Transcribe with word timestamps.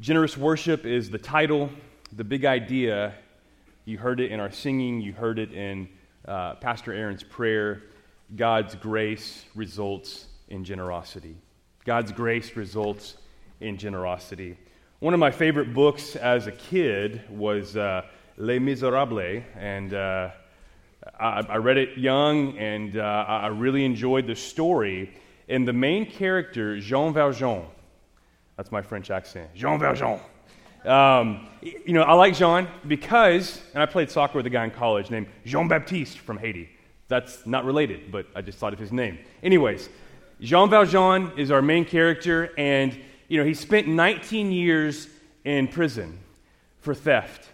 Generous 0.00 0.34
worship 0.34 0.86
is 0.86 1.10
the 1.10 1.18
title, 1.18 1.68
the 2.16 2.24
big 2.24 2.46
idea. 2.46 3.12
You 3.84 3.98
heard 3.98 4.18
it 4.18 4.32
in 4.32 4.40
our 4.40 4.50
singing, 4.50 5.02
you 5.02 5.12
heard 5.12 5.38
it 5.38 5.52
in 5.52 5.90
uh, 6.26 6.54
Pastor 6.54 6.94
Aaron's 6.94 7.22
prayer. 7.22 7.82
God's 8.34 8.74
grace 8.76 9.44
results 9.54 10.28
in 10.48 10.64
generosity. 10.64 11.36
God's 11.84 12.12
grace 12.12 12.56
results 12.56 13.18
in 13.60 13.76
generosity. 13.76 14.56
One 15.00 15.12
of 15.12 15.20
my 15.20 15.30
favorite 15.30 15.74
books 15.74 16.16
as 16.16 16.46
a 16.46 16.52
kid 16.52 17.20
was 17.28 17.76
uh, 17.76 18.06
Les 18.38 18.58
Miserables, 18.58 19.42
and 19.54 19.92
uh, 19.92 20.30
I, 21.18 21.44
I, 21.46 21.56
read 21.56 21.76
it 21.76 21.98
young, 21.98 22.56
and 22.56 22.96
uh, 22.96 23.24
I 23.28 23.48
really 23.48 23.84
enjoyed 23.84 24.26
the 24.26 24.36
story. 24.36 25.14
And 25.46 25.68
the 25.68 25.74
main 25.74 26.06
character, 26.06 26.80
Jean 26.80 27.12
Valjean, 27.12 27.66
that's 28.60 28.70
my 28.70 28.82
French 28.82 29.10
accent, 29.10 29.48
Jean 29.54 29.78
Valjean. 29.78 30.20
Um, 30.84 31.48
you 31.62 31.94
know, 31.94 32.02
I 32.02 32.12
like 32.12 32.36
Jean 32.36 32.68
because, 32.86 33.58
and 33.72 33.82
I 33.82 33.86
played 33.86 34.10
soccer 34.10 34.36
with 34.36 34.44
a 34.44 34.50
guy 34.50 34.64
in 34.64 34.70
college 34.70 35.08
named 35.08 35.28
Jean 35.46 35.66
Baptiste 35.66 36.18
from 36.18 36.36
Haiti. 36.36 36.68
That's 37.08 37.46
not 37.46 37.64
related, 37.64 38.12
but 38.12 38.26
I 38.36 38.42
just 38.42 38.58
thought 38.58 38.74
of 38.74 38.78
his 38.78 38.92
name. 38.92 39.18
Anyways, 39.42 39.88
Jean 40.42 40.68
Valjean 40.68 41.32
is 41.38 41.50
our 41.50 41.62
main 41.62 41.86
character, 41.86 42.52
and 42.58 42.94
you 43.28 43.38
know 43.38 43.46
he 43.46 43.54
spent 43.54 43.88
19 43.88 44.52
years 44.52 45.08
in 45.42 45.66
prison 45.66 46.18
for 46.80 46.94
theft. 46.94 47.48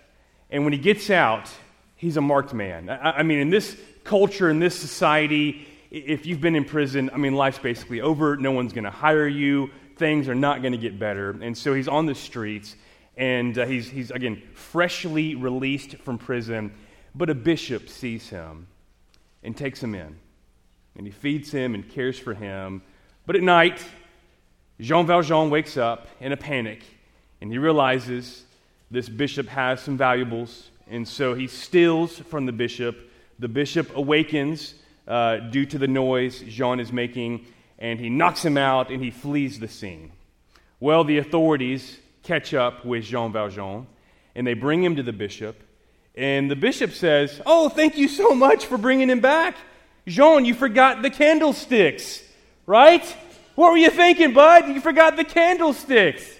And 0.51 0.65
when 0.65 0.73
he 0.73 0.79
gets 0.81 1.09
out, 1.09 1.49
he's 1.95 2.17
a 2.17 2.21
marked 2.21 2.53
man. 2.53 2.91
I, 2.91 3.19
I 3.19 3.23
mean, 3.23 3.39
in 3.39 3.51
this 3.51 3.77
culture, 4.03 4.51
in 4.51 4.59
this 4.59 4.77
society, 4.77 5.69
if 5.93 6.27
you've 6.27 6.41
been 6.41 6.57
in 6.57 6.65
prison, 6.65 7.11
I 7.15 7.17
mean, 7.17 7.37
life's 7.37 7.61
basically 7.61 8.01
over. 8.01 8.37
No 8.37 8.51
one's 8.51 8.73
going 8.73 8.83
to 8.83 8.91
hire 8.91 9.29
you. 9.29 9.71
Things 9.97 10.29
are 10.29 10.35
not 10.35 10.63
going 10.63 10.73
to 10.73 10.79
get 10.79 10.99
better. 10.99 11.31
And 11.31 11.57
so 11.57 11.75
he's 11.75 11.89
on 11.89 12.07
the 12.07 12.15
streets, 12.15 12.77
and 13.17 13.59
uh, 13.59 13.67
he's, 13.67 13.89
he's, 13.89 14.11
again, 14.11 14.43
freshly 14.55 15.35
released 15.35 15.97
from 15.99 16.19
prison. 16.19 16.73
But 17.15 17.31
a 17.31 17.35
bishop 17.35 17.89
sees 17.89 18.29
him 18.29 18.67
and 19.43 19.57
takes 19.57 19.83
him 19.83 19.95
in 19.95 20.17
and 20.97 21.07
he 21.07 21.13
feeds 21.13 21.51
him 21.51 21.75
and 21.75 21.89
cares 21.89 22.19
for 22.19 22.35
him. 22.35 22.83
But 23.27 23.37
at 23.37 23.43
night, 23.43 23.85
Jean 24.81 25.07
Valjean 25.07 25.51
wakes 25.51 25.77
up 25.77 26.09
in 26.21 26.33
a 26.33 26.37
panic 26.37 26.83
and 27.41 27.51
he 27.51 27.59
realizes 27.59 28.45
this 28.91 29.09
bishop 29.09 29.49
has 29.49 29.81
some 29.81 29.97
valuables, 29.97 30.71
and 30.89 31.07
so 31.07 31.35
he 31.35 31.49
steals 31.49 32.19
from 32.19 32.47
the 32.47 32.53
bishop. 32.53 33.11
The 33.39 33.49
bishop 33.49 33.95
awakens 33.97 34.75
uh, 35.09 35.39
due 35.39 35.67
to 35.67 35.79
the 35.79 35.89
noise 35.89 36.41
Jean 36.47 36.81
is 36.81 36.93
making, 36.93 37.47
and 37.79 38.01
he 38.01 38.09
knocks 38.09 38.45
him 38.45 38.57
out 38.57 38.91
and 38.91 39.03
he 39.03 39.11
flees 39.11 39.59
the 39.59 39.69
scene. 39.69 40.13
Well, 40.81 41.05
the 41.05 41.19
authorities 41.19 41.99
catch 42.23 42.55
up 42.55 42.85
with 42.85 43.05
Jean 43.05 43.33
Valjean 43.33 43.87
and 44.35 44.47
they 44.47 44.55
bring 44.55 44.83
him 44.83 44.97
to 44.97 45.03
the 45.03 45.13
bishop. 45.13 45.63
And 46.15 46.51
the 46.51 46.57
bishop 46.57 46.93
says, 46.93 47.41
Oh, 47.45 47.69
thank 47.69 47.97
you 47.97 48.09
so 48.09 48.35
much 48.35 48.67
for 48.67 48.79
bringing 48.79 49.11
him 49.11 49.21
back. 49.21 49.57
Jean, 50.07 50.45
you 50.45 50.55
forgot 50.55 51.03
the 51.03 51.11
candlesticks, 51.11 52.23
right? 52.67 53.05
What 53.55 53.73
were 53.73 53.79
you 53.79 53.91
thinking, 53.91 54.33
bud? 54.33 54.69
You 54.69 54.81
forgot 54.81 55.17
the 55.17 55.25
candlesticks. 55.25 56.31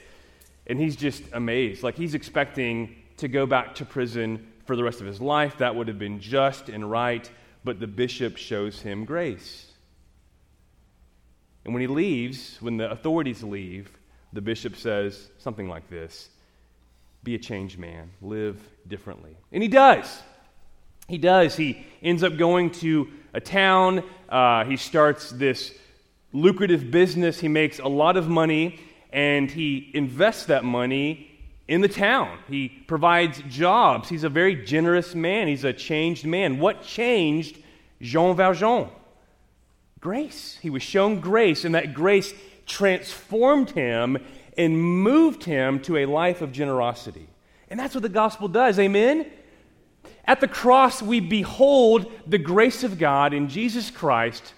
And 0.67 0.79
he's 0.79 0.97
just 0.97 1.23
amazed. 1.33 1.83
Like 1.83 1.97
he's 1.97 2.15
expecting 2.15 2.95
to 3.19 3.29
go 3.29 3.47
back 3.47 3.77
to 3.77 3.85
prison 3.85 4.47
for 4.67 4.77
the 4.77 4.85
rest 4.85 5.01
of 5.01 5.07
his 5.07 5.21
life. 5.21 5.59
That 5.59 5.75
would 5.75 5.89
have 5.89 5.99
been 5.99 6.21
just 6.21 6.69
and 6.69 6.91
right. 6.91 7.29
But 7.65 7.81
the 7.81 7.87
bishop 7.87 8.37
shows 8.37 8.81
him 8.81 9.05
grace. 9.05 9.66
And 11.67 11.75
when 11.75 11.81
he 11.81 11.89
leaves, 11.89 12.59
when 12.61 12.77
the 12.77 12.89
authorities 12.93 13.43
leave, 13.43 13.91
the 14.33 14.41
bishop 14.41 14.77
says 14.77 15.31
something 15.39 15.69
like 15.69 15.91
this 15.91 16.31
Be 17.25 17.35
a 17.35 17.39
changed 17.39 17.77
man, 17.77 18.13
live 18.23 18.61
differently. 18.87 19.37
And 19.51 19.65
he 19.65 19.69
does. 19.69 20.23
He 21.09 21.19
does. 21.19 21.57
He 21.57 21.85
ends 22.03 22.23
up 22.23 22.37
going 22.37 22.71
to 22.83 23.09
a 23.35 23.41
town. 23.41 24.05
Uh, 24.29 24.65
he 24.65 24.77
starts 24.77 25.31
this 25.31 25.75
lucrative 26.33 26.93
business. 26.93 27.41
He 27.41 27.49
makes 27.49 27.81
a 27.81 27.89
lot 27.89 28.17
of 28.17 28.29
money 28.29 28.79
and 29.13 29.51
he 29.51 29.91
invests 29.93 30.47
that 30.47 30.63
money 30.63 31.33
in 31.67 31.81
the 31.81 31.89
town. 31.89 32.39
He 32.49 32.69
provides 32.69 33.43
jobs. 33.49 34.09
He's 34.09 34.25
a 34.25 34.29
very 34.29 34.55
generous 34.65 35.17
man. 35.17 35.49
He's 35.49 35.65
a 35.65 35.73
changed 35.73 36.27
man. 36.27 36.61
What 36.61 36.85
changed 36.85 37.59
Jean 38.01 38.37
Valjean? 38.37 38.89
Grace. 40.01 40.59
He 40.61 40.71
was 40.71 40.83
shown 40.83 41.21
grace, 41.21 41.65
and 41.65 41.75
that 41.75 41.95
grace 41.95 42.33
transformed 42.67 43.71
him 43.71 44.19
and 44.57 44.79
moved 44.79 45.45
him 45.45 45.81
to 45.81 45.99
a 45.99 46.07
life 46.07 46.43
of 46.43 46.53
generosity. 46.53 47.29
And 47.69 47.79
that's 47.79 47.95
what 47.95 48.03
the 48.03 48.09
gospel 48.09 48.49
does. 48.49 48.79
Amen? 48.79 49.27
At 50.25 50.41
the 50.41 50.49
cross, 50.49 51.03
we 51.03 51.21
behold 51.21 52.11
the 52.27 52.39
grace 52.39 52.85
of 52.85 52.99
God 52.99 53.33
in 53.33 53.49
Jesus 53.49 53.91
Christ, 53.91 54.55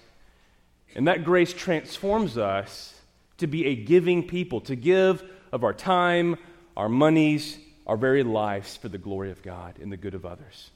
and 0.95 1.07
that 1.07 1.23
grace 1.23 1.53
transforms 1.53 2.37
us 2.37 2.99
to 3.37 3.47
be 3.47 3.67
a 3.67 3.75
giving 3.75 4.27
people, 4.27 4.61
to 4.61 4.75
give 4.75 5.23
of 5.51 5.63
our 5.63 5.73
time, 5.73 6.37
our 6.75 6.89
monies, 6.89 7.57
our 7.87 7.97
very 7.97 8.23
lives 8.23 8.77
for 8.77 8.89
the 8.89 8.97
glory 8.97 9.31
of 9.31 9.41
God 9.41 9.79
and 9.81 9.91
the 9.91 9.97
good 9.97 10.13
of 10.13 10.25
others. 10.25 10.71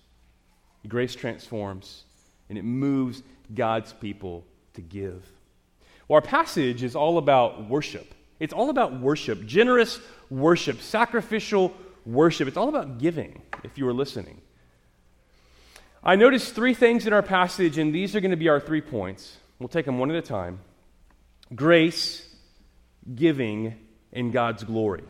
Grace 0.87 1.15
transforms, 1.15 2.03
and 2.49 2.57
it 2.57 2.63
moves 2.63 3.23
God's 3.53 3.93
people 3.93 4.45
to 4.73 4.81
give. 4.81 5.23
Well, 6.07 6.15
our 6.15 6.21
passage 6.21 6.83
is 6.83 6.95
all 6.95 7.17
about 7.17 7.69
worship. 7.69 8.13
It's 8.39 8.53
all 8.53 8.69
about 8.69 8.99
worship, 8.99 9.45
generous 9.45 9.99
worship, 10.29 10.81
sacrificial 10.81 11.73
worship. 12.05 12.47
It's 12.47 12.57
all 12.57 12.69
about 12.69 12.97
giving, 12.97 13.41
if 13.63 13.77
you 13.77 13.85
were 13.85 13.93
listening. 13.93 14.41
I 16.03 16.15
noticed 16.17 16.53
three 16.53 16.73
things 16.73 17.07
in 17.07 17.13
our 17.13 17.21
passage, 17.21 17.77
and 17.77 17.95
these 17.95 18.15
are 18.15 18.19
going 18.19 18.31
to 18.31 18.37
be 18.37 18.49
our 18.49 18.59
three 18.59 18.81
points. 18.81 19.37
We'll 19.59 19.69
take 19.69 19.85
them 19.85 19.99
one 19.99 20.11
at 20.11 20.17
a 20.17 20.21
time 20.21 20.59
grace, 21.55 22.27
giving, 23.15 23.75
and 24.11 24.33
God's 24.33 24.63
glory. 24.63 25.03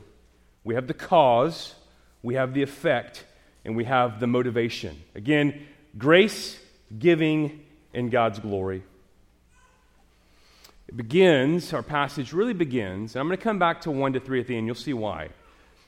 We 0.63 0.75
have 0.75 0.87
the 0.87 0.93
cause, 0.93 1.73
we 2.21 2.35
have 2.35 2.53
the 2.53 2.61
effect, 2.61 3.25
and 3.65 3.75
we 3.75 3.85
have 3.85 4.19
the 4.19 4.27
motivation. 4.27 5.01
Again, 5.15 5.65
grace, 5.97 6.59
giving, 6.97 7.65
and 7.93 8.11
God's 8.11 8.39
glory. 8.39 8.83
Begins, 10.95 11.73
our 11.73 11.81
passage 11.81 12.33
really 12.33 12.53
begins, 12.53 13.15
and 13.15 13.21
I'm 13.21 13.27
going 13.27 13.37
to 13.37 13.43
come 13.43 13.57
back 13.57 13.81
to 13.81 13.91
1 13.91 14.13
to 14.13 14.19
3 14.19 14.41
at 14.41 14.47
the 14.47 14.55
end, 14.55 14.67
you'll 14.67 14.75
see 14.75 14.93
why. 14.93 15.29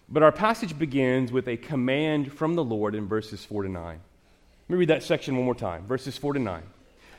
But 0.09 0.23
our 0.23 0.31
passage 0.31 0.77
begins 0.77 1.31
with 1.31 1.47
a 1.47 1.57
command 1.57 2.33
from 2.33 2.55
the 2.55 2.63
Lord 2.63 2.95
in 2.95 3.07
verses 3.07 3.45
4 3.45 3.63
to 3.63 3.69
9. 3.69 3.83
Let 3.83 3.99
me 4.69 4.79
read 4.79 4.89
that 4.89 5.03
section 5.03 5.35
one 5.35 5.45
more 5.45 5.53
time, 5.53 5.85
verses 5.85 6.17
4 6.17 6.33
to 6.33 6.39
9. 6.39 6.63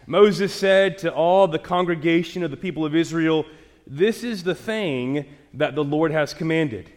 Moses 0.08 0.52
said 0.52 0.98
to 0.98 1.12
all 1.12 1.46
the 1.46 1.60
congregation 1.60 2.42
of 2.42 2.50
the 2.50 2.56
people 2.56 2.84
of 2.84 2.94
Israel, 2.94 3.44
This 3.86 4.24
is 4.24 4.42
the 4.42 4.54
thing 4.54 5.24
that 5.54 5.76
the 5.76 5.84
Lord 5.84 6.10
has 6.10 6.34
commanded. 6.34 6.90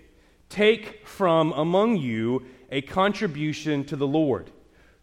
Take 0.49 1.07
from 1.07 1.51
among 1.53 1.97
you 1.97 2.45
a 2.71 2.81
contribution 2.81 3.83
to 3.85 3.95
the 3.95 4.07
Lord. 4.07 4.49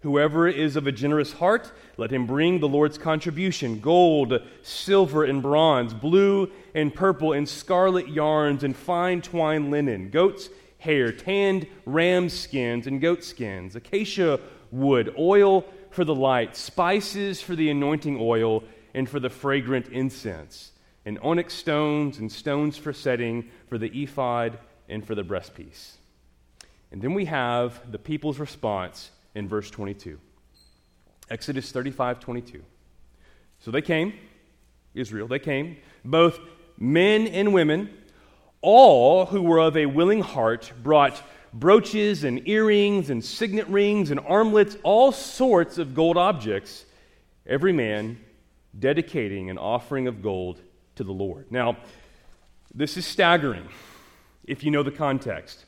Whoever 0.07 0.47
is 0.47 0.77
of 0.77 0.87
a 0.87 0.93
generous 0.93 1.33
heart, 1.33 1.73
let 1.97 2.13
him 2.13 2.29
bring 2.29 2.61
the 2.61 2.69
Lord's 2.69 2.97
contribution 2.97 3.81
gold, 3.81 4.41
silver, 4.63 5.25
and 5.25 5.43
bronze, 5.43 5.93
blue 5.93 6.49
and 6.77 6.95
purple, 6.95 7.33
and 7.33 7.49
scarlet 7.49 8.09
yarns, 8.09 8.63
and 8.63 8.77
fine 8.77 9.21
twined 9.21 9.73
linen, 9.73 10.11
goat's 10.11 10.49
hair, 10.79 11.11
tanned 11.11 11.67
ram 11.87 12.29
skins, 12.29 12.87
and 12.87 13.01
goat 13.01 13.25
skins, 13.25 13.75
acacia 13.75 14.39
wood, 14.71 15.13
oil 15.19 15.65
for 15.91 16.05
the 16.05 16.15
light, 16.15 16.55
spices 16.55 17.43
for 17.43 17.57
the 17.57 17.69
anointing 17.69 18.17
oil, 18.21 18.63
and 18.95 19.09
for 19.09 19.19
the 19.19 19.29
fragrant 19.29 19.89
incense, 19.89 20.71
and 21.05 21.19
onyx 21.19 21.53
stones 21.53 22.19
and 22.19 22.31
stones 22.31 22.77
for 22.77 22.93
setting, 22.93 23.51
for 23.69 23.77
the 23.77 23.91
ephod, 24.05 24.57
and 24.89 25.05
for 25.05 25.17
the 25.17 25.25
breastpiece. 25.25 25.97
And 26.93 27.03
then 27.03 27.13
we 27.13 27.25
have 27.25 27.91
the 27.91 27.99
people's 27.99 28.39
response 28.39 29.11
in 29.37 29.47
verse 29.47 29.71
22. 29.71 30.19
Exodus 31.31 31.71
35 31.71 32.19
22. 32.19 32.63
So 33.61 33.71
they 33.71 33.83
came, 33.83 34.15
Israel, 34.95 35.29
they 35.29 35.39
came, 35.39 35.77
both 36.05 36.41
men 36.79 37.27
and 37.29 37.53
women, 37.53 37.91
all 38.63 39.27
who 39.27 39.43
were 39.43 39.59
of 39.59 39.77
a 39.77 39.87
willing 39.87 40.23
heart 40.23 40.73
brought 40.83 41.23
brooches 41.53 42.25
and 42.25 42.49
earrings 42.49 43.11
and 43.11 43.23
signet 43.23 43.69
rings 43.69 44.11
and 44.11 44.21
armlets, 44.21 44.77
all 44.83 45.13
sorts 45.13 45.79
of 45.79 45.95
gold 45.95 46.17
objects, 46.17 46.87
every 47.47 47.73
man 47.73 48.19
dedicating 48.79 49.51
an 49.51 49.59
offering 49.59 50.07
of 50.07 50.23
gold 50.23 50.61
to 50.95 51.05
the 51.05 51.13
Lord. 51.13 51.51
Now, 51.51 51.77
this 52.75 52.97
is 52.97 53.05
staggering 53.05 53.69
if 54.45 54.65
you 54.65 54.71
know 54.71 54.83
the 54.83 54.91
context. 54.91 55.65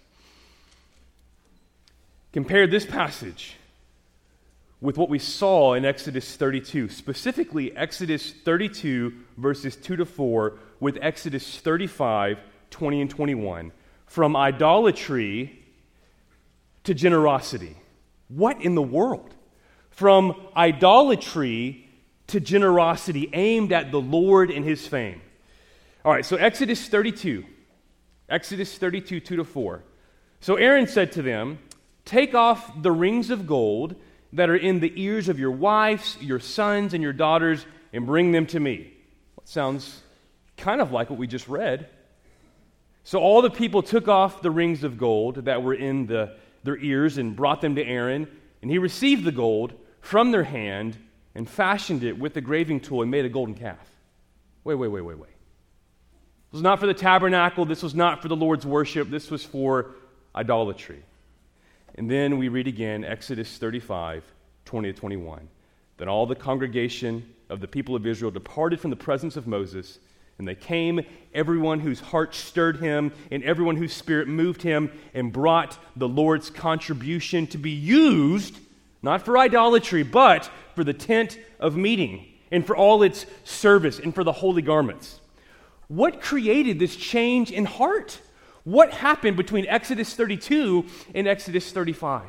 Compare 2.33 2.67
this 2.67 2.87
passage 2.87 3.58
with 4.81 4.97
what 4.97 5.09
we 5.09 5.19
saw 5.19 5.75
in 5.75 5.85
Exodus 5.85 6.37
32, 6.37 6.89
specifically 6.89 7.77
Exodus 7.77 8.33
32, 8.33 9.13
verses 9.37 9.75
2 9.77 9.97
to 9.97 10.05
4, 10.05 10.59
with 10.81 10.99
Exodus 11.03 11.59
35, 11.59 12.39
20 12.71 13.01
and 13.01 13.11
21 13.11 13.73
from 14.07 14.35
idolatry 14.37 15.63
to 16.85 16.95
generosity. 16.95 17.77
What 18.29 18.63
in 18.63 18.75
the 18.75 18.83
world? 18.83 19.35
From 19.91 20.35
idolatry 20.57 21.89
to 22.29 22.41
generosity 22.41 23.31
aimed 23.33 23.73
at 23.73 23.91
the 23.91 24.01
Lord 24.01 24.51
and 24.51 24.65
his 24.65 24.87
fame. 24.87 25.21
All 26.05 26.13
right, 26.13 26.25
so 26.25 26.37
Exodus 26.37 26.89
32. 26.89 27.45
Exodus 28.29 28.77
32, 28.77 29.21
2 29.21 29.37
to 29.37 29.45
4. 29.45 29.83
So 30.41 30.57
Aaron 30.57 30.87
said 30.87 31.13
to 31.13 31.23
them, 31.23 31.59
Take 32.05 32.35
off 32.35 32.83
the 32.83 32.93
rings 32.93 33.31
of 33.31 33.47
gold 33.47 33.97
that 34.33 34.51
are 34.51 34.57
in 34.57 34.81
the 34.81 34.93
ears 34.97 35.29
of 35.29 35.39
your 35.39 35.51
wives, 35.51 36.17
your 36.21 36.41
sons, 36.41 36.95
and 36.95 37.03
your 37.03 37.13
daughters, 37.13 37.65
and 37.93 38.07
bring 38.07 38.33
them 38.33 38.47
to 38.47 38.61
me. 38.61 38.93
That 39.37 39.49
sounds 39.49 40.03
kind 40.57 40.81
of 40.81 40.93
like 40.93 41.11
what 41.11 41.19
we 41.19 41.27
just 41.27 41.49
read. 41.49 41.89
So 43.05 43.21
all 43.21 43.41
the 43.41 43.51
people 43.51 43.83
took 43.83 44.07
off 44.07 44.43
the 44.43 44.51
rings 44.51 44.85
of 44.85 44.99
gold 44.99 45.47
that 45.47 45.63
were 45.63 45.73
in 45.73 46.07
the, 46.07 46.35
their 46.63 46.77
ears 46.77 47.17
and 47.17 47.35
brought 47.35 47.63
them 47.63 47.77
to 47.77 47.83
Aaron, 47.83 48.29
and 48.61 48.71
he 48.71 48.79
received 48.79 49.25
the 49.25 49.33
gold 49.33 49.73
from 50.01 50.31
their 50.31 50.43
hand 50.43 50.99
and 51.35 51.49
fashioned 51.49 52.05
it 52.05 52.19
with 52.19 52.35
the 52.35 52.41
graving 52.41 52.81
tool 52.81 53.01
and 53.01 53.11
made 53.11 53.25
a 53.25 53.29
golden 53.31 53.55
calf. 53.55 53.79
Wait, 54.65 54.75
wait, 54.75 54.89
wait, 54.89 55.01
wait, 55.01 55.19
wait. 55.19 55.31
This 56.51 56.59
was 56.59 56.63
not 56.63 56.81
for 56.81 56.87
the 56.87 56.95
tabernacle. 56.95 57.65
This 57.65 57.83
was 57.83 57.95
not 57.95 58.21
for 58.21 58.29
the 58.29 58.37
Lord's 58.37 58.67
worship. 58.67 59.09
This 59.09 59.31
was 59.31 59.45
for 59.45 59.95
idolatry. 60.35 61.03
And 61.99 62.09
then 62.09 62.39
we 62.39 62.47
read 62.47 62.69
again 62.69 63.03
Exodus 63.03 63.59
35, 63.59 64.23
20 64.67 64.93
to 64.93 64.99
21. 65.01 65.49
Then 65.97 66.09
all 66.09 66.27
the 66.27 66.37
congregation 66.37 67.35
of 67.51 67.61
the 67.61 67.67
people 67.67 67.97
of 67.97 68.07
Israel 68.07 68.31
departed 68.31 68.79
from 68.79 68.91
the 68.91 68.97
presence 68.97 69.37
of 69.37 69.49
Moses, 69.49 69.99
and 70.39 70.47
they 70.47 70.55
came, 70.55 71.01
everyone 71.35 71.81
whose 71.81 71.99
heart 71.99 72.37
stirred 72.37 72.77
him, 72.77 73.13
and 73.33 73.43
everyone 73.43 73.75
whose 73.75 73.93
spirit 73.93 74.29
moved 74.29 74.63
him, 74.63 74.93
and 75.13 75.33
brought 75.33 75.77
the 75.97 76.07
Lord's 76.07 76.51
contribution 76.51 77.49
to 77.49 77.59
be 77.59 77.73
used, 77.73 78.61
not 79.03 79.25
for 79.25 79.37
idolatry, 79.37 80.05
but 80.05 80.49
for 80.77 80.85
the 80.85 80.95
tent 80.95 81.37
of 81.59 81.77
meeting, 81.77 82.27
and 82.53 82.65
for 82.65 82.77
all 82.77 83.03
its 83.03 83.27
service, 83.43 83.99
and 83.99 84.15
for 84.15 84.23
the 84.23 84.31
holy 84.31 84.63
garments. 84.63 85.19
What 85.89 86.23
created 86.23 86.79
this 86.79 86.95
change 86.95 87.51
in 87.51 87.65
heart? 87.65 88.21
What 88.69 88.93
happened 88.93 89.39
between 89.39 89.67
Exodus 89.67 90.13
32 90.13 90.85
and 91.15 91.27
Exodus 91.27 91.73
35? 91.73 92.27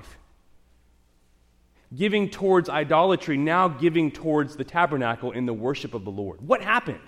Giving 1.93 2.29
towards 2.29 2.69
idolatry, 2.69 3.35
now 3.35 3.67
giving 3.67 4.09
towards 4.09 4.55
the 4.55 4.63
tabernacle 4.63 5.33
in 5.33 5.45
the 5.45 5.53
worship 5.53 5.93
of 5.93 6.05
the 6.05 6.11
Lord. 6.11 6.39
What 6.39 6.61
happened? 6.61 7.01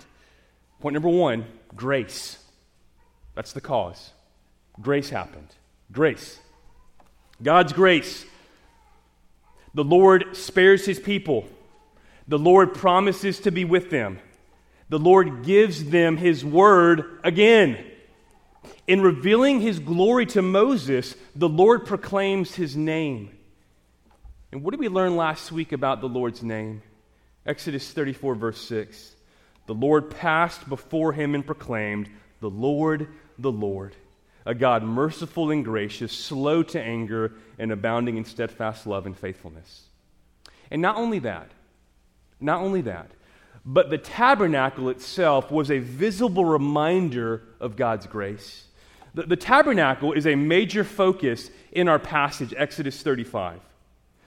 Point 0.80 0.92
number 0.92 1.08
one 1.08 1.46
grace. 1.74 2.44
That's 3.34 3.54
the 3.54 3.62
cause. 3.62 4.12
Grace 4.82 5.08
happened. 5.08 5.48
Grace. 5.90 6.38
God's 7.42 7.72
grace. 7.72 8.26
The 9.72 9.84
Lord 9.84 10.36
spares 10.36 10.84
his 10.84 11.00
people. 11.00 11.46
The 12.28 12.38
Lord 12.38 12.74
promises 12.74 13.40
to 13.40 13.50
be 13.50 13.64
with 13.64 13.88
them 13.88 14.18
the 14.90 14.98
Lord 14.98 15.42
gives 15.42 15.84
them 15.86 16.18
his 16.18 16.44
word 16.44 17.18
again. 17.24 17.82
In 18.86 19.00
revealing 19.00 19.60
his 19.60 19.78
glory 19.78 20.26
to 20.26 20.42
Moses, 20.42 21.14
the 21.34 21.48
Lord 21.48 21.86
proclaims 21.86 22.54
his 22.54 22.76
name. 22.76 23.30
And 24.50 24.62
what 24.62 24.72
did 24.72 24.80
we 24.80 24.88
learn 24.88 25.16
last 25.16 25.50
week 25.50 25.72
about 25.72 26.00
the 26.00 26.08
Lord's 26.08 26.42
name? 26.42 26.82
Exodus 27.46 27.90
34, 27.90 28.34
verse 28.34 28.60
6. 28.68 29.16
The 29.66 29.74
Lord 29.74 30.10
passed 30.10 30.68
before 30.68 31.12
him 31.12 31.34
and 31.34 31.46
proclaimed, 31.46 32.08
The 32.40 32.50
Lord, 32.50 33.08
the 33.38 33.52
Lord, 33.52 33.94
a 34.44 34.54
God 34.54 34.82
merciful 34.82 35.50
and 35.50 35.64
gracious, 35.64 36.12
slow 36.12 36.62
to 36.64 36.80
anger, 36.80 37.32
and 37.58 37.72
abounding 37.72 38.16
in 38.16 38.24
steadfast 38.24 38.86
love 38.86 39.06
and 39.06 39.16
faithfulness. 39.16 39.84
And 40.70 40.82
not 40.82 40.96
only 40.96 41.20
that, 41.20 41.50
not 42.40 42.60
only 42.60 42.80
that, 42.82 43.10
but 43.64 43.90
the 43.90 43.98
tabernacle 43.98 44.88
itself 44.88 45.50
was 45.50 45.70
a 45.70 45.78
visible 45.78 46.44
reminder 46.44 47.42
of 47.60 47.76
God's 47.76 48.06
grace. 48.06 48.66
The, 49.14 49.22
the, 49.24 49.36
tabernacle 49.36 50.12
is 50.12 50.26
a 50.26 50.34
major 50.34 50.84
focus 50.84 51.50
in 51.70 51.88
our 51.88 51.98
passage, 51.98 52.54
Exodus 52.56 53.02
35. 53.02 53.60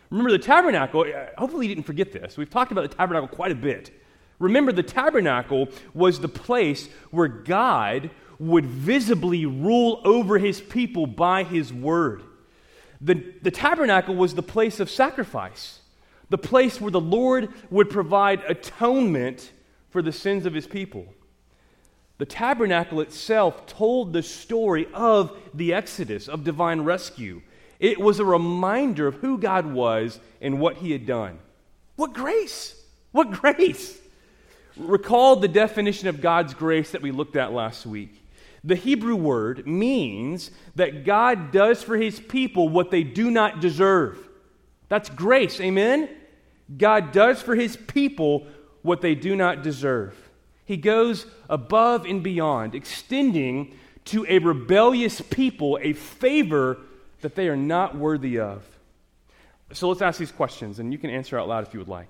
Remember, 0.10 0.32
the 0.32 0.40
tabernacle, 0.40 1.02
uh, 1.02 1.26
hopefully, 1.38 1.68
you 1.68 1.76
didn't 1.76 1.88
forget 1.88 2.14
this. 2.14 2.38
We've 2.38 2.50
talked 2.50 2.72
about 2.72 2.90
the 2.90 2.96
tabernacle 2.96 3.28
quite 3.28 3.52
a 3.52 3.56
bit. 3.56 3.92
Remember, 4.40 4.72
the 4.72 4.84
tabernacle 4.84 5.70
was 5.94 6.20
the 6.20 6.30
place 6.30 6.88
where 7.10 7.28
God 7.28 8.12
would 8.38 8.66
visibly 8.66 9.46
rule 9.46 10.02
over 10.04 10.38
his 10.38 10.62
people 10.62 11.08
by 11.08 11.44
his 11.44 11.74
word. 11.74 12.22
The, 13.02 13.34
the 13.42 13.52
tabernacle 13.52 14.16
was 14.16 14.36
the 14.36 14.44
place 14.44 14.80
of 14.80 14.90
sacrifice 14.90 15.80
the 16.30 16.38
place 16.38 16.82
where 16.82 16.92
the 16.92 17.00
Lord 17.00 17.50
would 17.70 17.90
provide 17.90 18.44
atonement 18.48 19.52
for 19.90 20.02
the 20.02 20.12
sins 20.12 20.46
of 20.46 20.54
his 20.54 20.68
people. 20.68 21.06
The 22.18 22.26
tabernacle 22.26 23.02
itself 23.02 23.66
told 23.66 24.14
the 24.14 24.24
story 24.24 24.88
of 24.94 25.38
the 25.54 25.74
Exodus, 25.74 26.28
of 26.28 26.44
divine 26.44 26.82
rescue. 26.82 27.42
It 27.80 28.00
was 28.00 28.20
a 28.20 28.26
reminder 28.26 29.08
of 29.08 29.16
who 29.16 29.38
God 29.38 29.66
was 29.66 30.20
and 30.42 30.60
what 30.60 30.78
he 30.78 30.92
had 30.92 31.06
done. 31.06 31.40
What 31.98 32.14
grace! 32.14 32.82
What 33.12 33.32
grace! 33.32 34.00
Recall 34.78 35.38
the 35.38 35.48
definition 35.48 36.08
of 36.08 36.22
God's 36.22 36.54
grace 36.54 36.92
that 36.92 37.02
we 37.02 37.12
looked 37.12 37.36
at 37.36 37.54
last 37.54 37.86
week. 37.86 38.22
The 38.64 38.76
Hebrew 38.76 39.16
word 39.16 39.68
means 39.68 40.52
that 40.76 41.06
God 41.06 41.52
does 41.52 41.84
for 41.84 41.96
his 41.96 42.20
people 42.20 42.68
what 42.68 42.92
they 42.92 43.04
do 43.04 43.30
not 43.30 43.62
deserve. 43.62 44.18
That's 44.90 45.10
grace, 45.10 45.60
amen? 45.60 46.10
God 46.78 47.12
does 47.12 47.42
for 47.42 47.56
his 47.56 47.76
people 47.76 48.48
what 48.82 49.02
they 49.02 49.16
do 49.16 49.36
not 49.36 49.64
deserve. 49.64 50.16
He 50.66 50.78
goes 50.78 51.26
above 51.50 52.06
and 52.06 52.24
beyond, 52.24 52.76
extending 52.76 53.78
to 54.06 54.26
a 54.28 54.40
rebellious 54.40 55.22
people 55.22 55.80
a 55.82 55.94
favor 55.94 56.78
that 57.22 57.36
they 57.36 57.48
are 57.48 57.56
not 57.56 57.98
worthy 57.98 58.40
of. 58.40 58.64
So 59.74 59.90
let's 59.90 60.02
ask 60.02 60.20
these 60.20 60.32
questions, 60.32 60.80
and 60.80 60.92
you 60.92 61.00
can 61.00 61.10
answer 61.10 61.40
out 61.40 61.48
loud 61.48 61.68
if 61.68 61.74
you 61.74 61.80
would 61.80 61.90
like. 61.90 62.10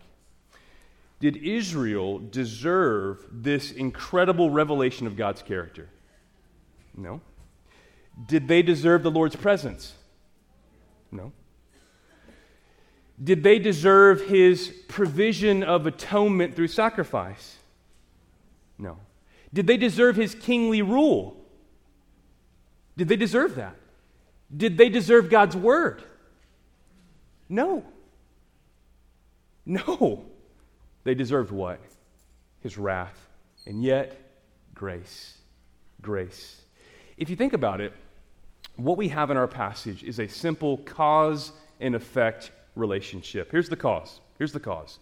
Did 1.19 1.38
Israel 1.38 2.19
deserve 2.19 3.25
this 3.31 3.72
incredible 3.72 4.50
revelation 4.50 5.07
of 5.07 5.16
God's 5.16 5.42
character? 5.42 5.89
No. 6.95 7.22
Did 8.27 8.48
they 8.48 8.62
deserve 8.62 9.04
the 9.04 9.12
Lord's 9.12 9.36
presence? 9.36 9.94
No. 11.12 11.32
Did 13.24 13.43
they 13.43 13.60
deserve 13.60 14.22
his 14.27 14.74
provision 14.88 15.63
of 15.63 15.88
atonement 15.88 16.55
through 16.55 16.67
sacrifice? 16.67 17.57
No. 18.77 18.98
Did 19.53 19.67
they 19.67 19.77
deserve 19.77 20.15
his 20.15 20.36
kingly 20.36 20.81
rule? 20.81 21.38
Did 22.98 23.07
they 23.07 23.15
deserve 23.15 23.55
that? 23.55 23.75
Did 24.55 24.77
they 24.77 24.89
deserve 24.89 25.29
God's 25.29 25.55
word? 25.55 26.03
No. 27.48 27.86
No. 29.65 30.25
They 31.03 31.15
deserved 31.15 31.51
what? 31.51 31.79
His 32.62 32.77
wrath. 32.77 33.29
And 33.65 33.84
yet, 33.84 34.19
grace. 34.74 35.38
Grace. 36.01 36.62
If 37.17 37.29
you 37.29 37.36
think 37.36 37.53
about 37.53 37.79
it, 37.79 37.93
what 38.75 38.98
we 38.98 39.07
have 39.07 39.31
in 39.31 39.38
our 39.38 39.48
passage 39.48 40.03
is 40.03 40.19
a 40.19 40.27
simple 40.27 40.77
cause 40.79 41.53
and 41.79 41.95
effect 41.95 42.51
relationship. 42.75 43.51
Here's 43.51 43.70
the 43.70 43.75
cause. 43.75 44.20
Here's 44.38 44.53
the 44.53 44.60
cause. 44.60 45.00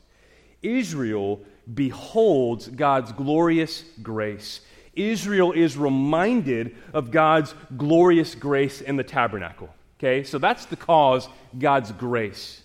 Israel 0.62 1.42
beholds 1.74 2.68
God's 2.68 3.12
glorious 3.12 3.84
grace. 4.02 4.62
Israel 4.96 5.52
is 5.52 5.76
reminded 5.76 6.76
of 6.94 7.12
God's 7.12 7.54
glorious 7.76 8.36
grace 8.36 8.82
in 8.82 8.96
the 8.96 9.04
tabernacle. 9.04 9.70
Okay, 10.00 10.24
so 10.24 10.38
that's 10.38 10.66
the 10.66 10.76
cause, 10.76 11.28
God's 11.58 11.92
grace. 11.92 12.62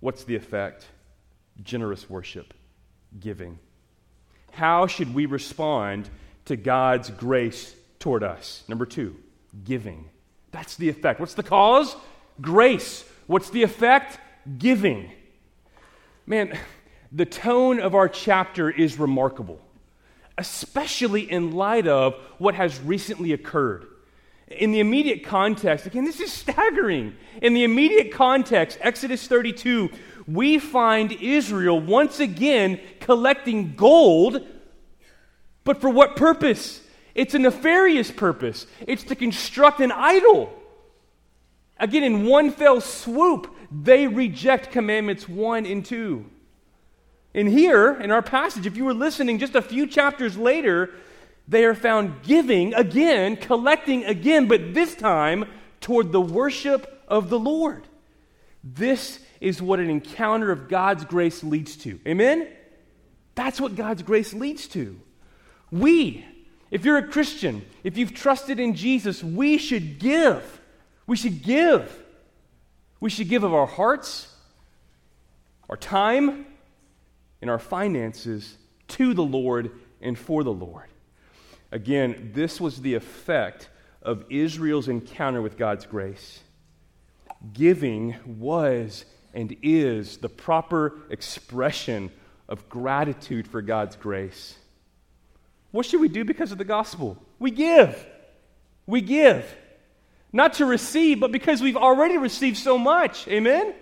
What's 0.00 0.24
the 0.24 0.36
effect? 0.36 0.86
Generous 1.62 2.08
worship, 2.08 2.54
giving. 3.18 3.58
How 4.52 4.86
should 4.86 5.14
we 5.14 5.26
respond 5.26 6.08
to 6.46 6.56
God's 6.56 7.10
grace 7.10 7.74
toward 7.98 8.24
us? 8.24 8.64
Number 8.66 8.86
two, 8.86 9.16
giving. 9.64 10.08
That's 10.50 10.76
the 10.76 10.88
effect. 10.88 11.20
What's 11.20 11.34
the 11.34 11.42
cause? 11.42 11.94
Grace. 12.40 13.04
What's 13.30 13.50
the 13.50 13.62
effect? 13.62 14.18
Giving. 14.58 15.08
Man, 16.26 16.58
the 17.12 17.24
tone 17.24 17.78
of 17.78 17.94
our 17.94 18.08
chapter 18.08 18.68
is 18.68 18.98
remarkable, 18.98 19.60
especially 20.36 21.30
in 21.30 21.52
light 21.52 21.86
of 21.86 22.14
what 22.38 22.56
has 22.56 22.80
recently 22.80 23.32
occurred. 23.32 23.86
In 24.48 24.72
the 24.72 24.80
immediate 24.80 25.24
context, 25.24 25.86
again, 25.86 26.04
this 26.04 26.18
is 26.18 26.32
staggering. 26.42 27.14
In 27.40 27.54
the 27.54 27.62
immediate 27.62 28.10
context, 28.10 28.78
Exodus 28.80 29.28
32, 29.28 29.90
we 30.26 30.58
find 30.58 31.12
Israel 31.12 31.80
once 31.80 32.18
again 32.18 32.80
collecting 32.98 33.76
gold, 33.76 34.44
but 35.62 35.80
for 35.80 35.88
what 35.88 36.16
purpose? 36.16 36.82
It's 37.14 37.34
a 37.34 37.38
nefarious 37.38 38.10
purpose, 38.10 38.66
it's 38.88 39.04
to 39.04 39.14
construct 39.14 39.78
an 39.78 39.92
idol. 39.92 40.52
Again, 41.80 42.04
in 42.04 42.26
one 42.26 42.52
fell 42.52 42.80
swoop, 42.80 43.56
they 43.72 44.06
reject 44.06 44.70
commandments 44.70 45.28
one 45.28 45.64
and 45.66 45.84
two. 45.84 46.26
And 47.34 47.48
here, 47.48 47.98
in 48.00 48.10
our 48.10 48.22
passage, 48.22 48.66
if 48.66 48.76
you 48.76 48.84
were 48.84 48.94
listening 48.94 49.38
just 49.38 49.54
a 49.54 49.62
few 49.62 49.86
chapters 49.86 50.36
later, 50.36 50.90
they 51.48 51.64
are 51.64 51.74
found 51.74 52.22
giving 52.22 52.74
again, 52.74 53.36
collecting 53.36 54.04
again, 54.04 54.46
but 54.46 54.74
this 54.74 54.94
time 54.94 55.46
toward 55.80 56.12
the 56.12 56.20
worship 56.20 57.02
of 57.08 57.30
the 57.30 57.38
Lord. 57.38 57.86
This 58.62 59.20
is 59.40 59.62
what 59.62 59.80
an 59.80 59.88
encounter 59.88 60.52
of 60.52 60.68
God's 60.68 61.04
grace 61.04 61.42
leads 61.42 61.76
to. 61.78 61.98
Amen? 62.06 62.46
That's 63.34 63.60
what 63.60 63.74
God's 63.74 64.02
grace 64.02 64.34
leads 64.34 64.68
to. 64.68 65.00
We, 65.70 66.26
if 66.70 66.84
you're 66.84 66.98
a 66.98 67.08
Christian, 67.08 67.64
if 67.84 67.96
you've 67.96 68.12
trusted 68.12 68.60
in 68.60 68.74
Jesus, 68.74 69.24
we 69.24 69.56
should 69.56 69.98
give. 69.98 70.59
We 71.10 71.16
should 71.16 71.42
give. 71.42 71.92
We 73.00 73.10
should 73.10 73.28
give 73.28 73.42
of 73.42 73.52
our 73.52 73.66
hearts, 73.66 74.32
our 75.68 75.76
time, 75.76 76.46
and 77.42 77.50
our 77.50 77.58
finances 77.58 78.56
to 78.86 79.12
the 79.12 79.24
Lord 79.24 79.72
and 80.00 80.16
for 80.16 80.44
the 80.44 80.52
Lord. 80.52 80.86
Again, 81.72 82.30
this 82.32 82.60
was 82.60 82.80
the 82.80 82.94
effect 82.94 83.70
of 84.02 84.24
Israel's 84.30 84.86
encounter 84.86 85.42
with 85.42 85.58
God's 85.58 85.84
grace. 85.84 86.38
Giving 87.54 88.14
was 88.24 89.04
and 89.34 89.56
is 89.64 90.18
the 90.18 90.28
proper 90.28 90.96
expression 91.10 92.12
of 92.48 92.68
gratitude 92.68 93.48
for 93.48 93.62
God's 93.62 93.96
grace. 93.96 94.56
What 95.72 95.86
should 95.86 96.02
we 96.02 96.08
do 96.08 96.24
because 96.24 96.52
of 96.52 96.58
the 96.58 96.64
gospel? 96.64 97.20
We 97.40 97.50
give. 97.50 98.06
We 98.86 99.00
give. 99.00 99.56
Not 100.32 100.54
to 100.54 100.66
receive, 100.66 101.20
but 101.20 101.32
because 101.32 101.60
we've 101.60 101.76
already 101.76 102.16
received 102.18 102.56
so 102.56 102.78
much. 102.78 103.26
Amen? 103.28 103.74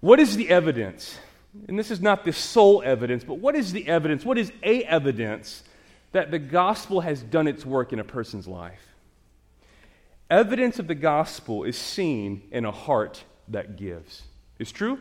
What 0.00 0.20
is 0.20 0.36
the 0.36 0.50
evidence? 0.50 1.18
And 1.66 1.78
this 1.78 1.90
is 1.90 2.00
not 2.00 2.24
the 2.24 2.32
sole 2.32 2.82
evidence, 2.82 3.24
but 3.24 3.34
what 3.34 3.56
is 3.56 3.72
the 3.72 3.88
evidence? 3.88 4.24
What 4.24 4.38
is 4.38 4.52
a 4.62 4.84
evidence 4.84 5.62
that 6.12 6.30
the 6.30 6.38
gospel 6.38 7.00
has 7.00 7.22
done 7.22 7.48
its 7.48 7.64
work 7.64 7.92
in 7.92 7.98
a 7.98 8.04
person's 8.04 8.46
life? 8.46 8.94
Evidence 10.30 10.78
of 10.78 10.86
the 10.86 10.94
gospel 10.94 11.64
is 11.64 11.76
seen 11.76 12.42
in 12.52 12.66
a 12.66 12.70
heart 12.70 13.24
that 13.48 13.76
gives. 13.76 14.22
Is 14.58 14.70
true? 14.70 14.98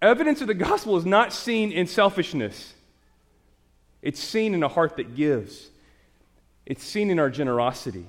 Evidence 0.00 0.40
of 0.40 0.46
the 0.46 0.54
gospel 0.54 0.96
is 0.96 1.04
not 1.04 1.32
seen 1.32 1.72
in 1.72 1.86
selfishness. 1.86 2.72
It's 4.00 4.20
seen 4.20 4.54
in 4.54 4.62
a 4.62 4.68
heart 4.68 4.96
that 4.96 5.14
gives. 5.14 5.70
It's 6.68 6.84
seen 6.84 7.08
in 7.08 7.18
our 7.18 7.30
generosity. 7.30 8.04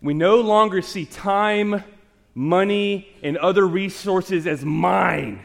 We 0.00 0.14
no 0.14 0.40
longer 0.40 0.80
see 0.80 1.04
time, 1.04 1.84
money, 2.34 3.14
and 3.22 3.36
other 3.36 3.68
resources 3.68 4.46
as 4.46 4.64
mine, 4.64 5.42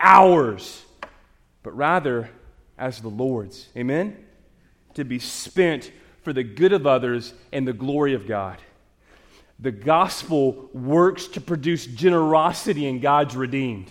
ours, 0.00 0.82
but 1.62 1.76
rather 1.76 2.30
as 2.78 3.02
the 3.02 3.10
Lord's. 3.10 3.68
Amen? 3.76 4.16
To 4.94 5.04
be 5.04 5.18
spent 5.18 5.92
for 6.22 6.32
the 6.32 6.42
good 6.42 6.72
of 6.72 6.86
others 6.86 7.34
and 7.52 7.68
the 7.68 7.74
glory 7.74 8.14
of 8.14 8.26
God. 8.26 8.56
The 9.58 9.72
gospel 9.72 10.70
works 10.72 11.26
to 11.28 11.40
produce 11.42 11.84
generosity 11.84 12.86
in 12.86 13.00
God's 13.00 13.36
redeemed. 13.36 13.90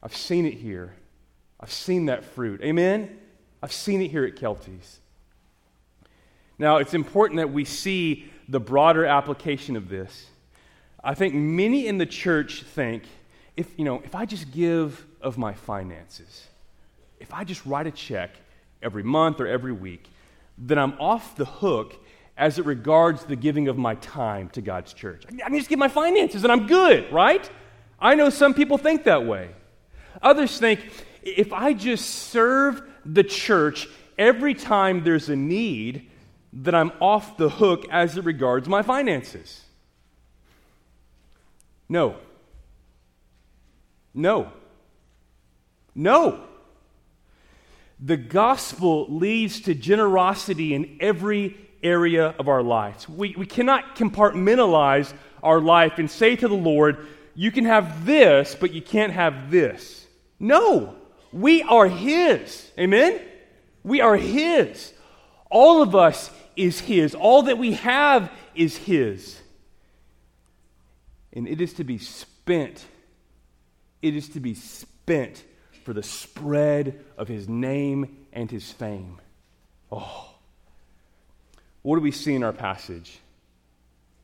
I've 0.00 0.14
seen 0.14 0.46
it 0.46 0.54
here. 0.54 0.94
I've 1.58 1.72
seen 1.72 2.06
that 2.06 2.24
fruit. 2.24 2.62
Amen? 2.62 3.18
I've 3.60 3.72
seen 3.72 4.00
it 4.00 4.12
here 4.12 4.24
at 4.24 4.36
Kelty's. 4.36 5.00
Now, 6.60 6.76
it's 6.76 6.92
important 6.92 7.38
that 7.38 7.50
we 7.50 7.64
see 7.64 8.30
the 8.46 8.60
broader 8.60 9.06
application 9.06 9.76
of 9.76 9.88
this. 9.88 10.26
I 11.02 11.14
think 11.14 11.34
many 11.34 11.86
in 11.86 11.96
the 11.96 12.04
church 12.04 12.64
think 12.64 13.04
if, 13.56 13.78
you 13.78 13.84
know, 13.86 14.02
if 14.04 14.14
I 14.14 14.26
just 14.26 14.50
give 14.50 15.06
of 15.22 15.38
my 15.38 15.54
finances, 15.54 16.46
if 17.18 17.32
I 17.32 17.44
just 17.44 17.64
write 17.64 17.86
a 17.86 17.90
check 17.90 18.32
every 18.82 19.02
month 19.02 19.40
or 19.40 19.46
every 19.46 19.72
week, 19.72 20.04
then 20.58 20.78
I'm 20.78 20.92
off 21.00 21.34
the 21.34 21.46
hook 21.46 21.96
as 22.36 22.58
it 22.58 22.66
regards 22.66 23.24
the 23.24 23.36
giving 23.36 23.68
of 23.68 23.78
my 23.78 23.94
time 23.94 24.50
to 24.50 24.60
God's 24.60 24.92
church. 24.92 25.24
I 25.26 25.48
can 25.48 25.56
just 25.56 25.70
give 25.70 25.78
my 25.78 25.88
finances 25.88 26.44
and 26.44 26.52
I'm 26.52 26.66
good, 26.66 27.10
right? 27.10 27.48
I 27.98 28.16
know 28.16 28.28
some 28.28 28.52
people 28.52 28.76
think 28.76 29.04
that 29.04 29.24
way. 29.24 29.48
Others 30.20 30.58
think 30.58 30.80
if 31.22 31.54
I 31.54 31.72
just 31.72 32.04
serve 32.04 32.82
the 33.06 33.24
church 33.24 33.88
every 34.18 34.52
time 34.52 35.04
there's 35.04 35.30
a 35.30 35.36
need, 35.36 36.10
that 36.52 36.74
I'm 36.74 36.92
off 37.00 37.36
the 37.36 37.48
hook 37.48 37.86
as 37.90 38.16
it 38.16 38.24
regards 38.24 38.68
my 38.68 38.82
finances. 38.82 39.64
No. 41.88 42.16
No. 44.14 44.52
No. 45.94 46.44
The 48.00 48.16
gospel 48.16 49.06
leads 49.08 49.60
to 49.62 49.74
generosity 49.74 50.74
in 50.74 50.98
every 51.00 51.56
area 51.82 52.34
of 52.38 52.48
our 52.48 52.62
lives. 52.62 53.08
We, 53.08 53.34
we 53.36 53.46
cannot 53.46 53.96
compartmentalize 53.96 55.12
our 55.42 55.60
life 55.60 55.98
and 55.98 56.10
say 56.10 56.36
to 56.36 56.48
the 56.48 56.54
Lord, 56.54 57.06
You 57.34 57.50
can 57.50 57.64
have 57.64 58.06
this, 58.06 58.56
but 58.58 58.72
you 58.72 58.82
can't 58.82 59.12
have 59.12 59.50
this. 59.50 60.06
No. 60.38 60.96
We 61.32 61.62
are 61.62 61.86
His. 61.86 62.70
Amen? 62.78 63.20
We 63.82 64.00
are 64.00 64.16
His. 64.16 64.92
All 65.50 65.82
of 65.82 65.94
us 65.94 66.30
is 66.56 66.80
His. 66.80 67.14
All 67.14 67.42
that 67.42 67.58
we 67.58 67.72
have 67.72 68.32
is 68.54 68.76
His. 68.76 69.38
And 71.32 71.46
it 71.46 71.60
is 71.60 71.74
to 71.74 71.84
be 71.84 71.98
spent. 71.98 72.84
It 74.00 74.16
is 74.16 74.30
to 74.30 74.40
be 74.40 74.54
spent 74.54 75.44
for 75.84 75.92
the 75.92 76.02
spread 76.02 77.04
of 77.18 77.28
His 77.28 77.48
name 77.48 78.26
and 78.32 78.50
His 78.50 78.70
fame. 78.70 79.18
Oh. 79.90 80.28
What 81.82 81.96
do 81.96 82.02
we 82.02 82.12
see 82.12 82.34
in 82.34 82.42
our 82.44 82.52
passage? 82.52 83.18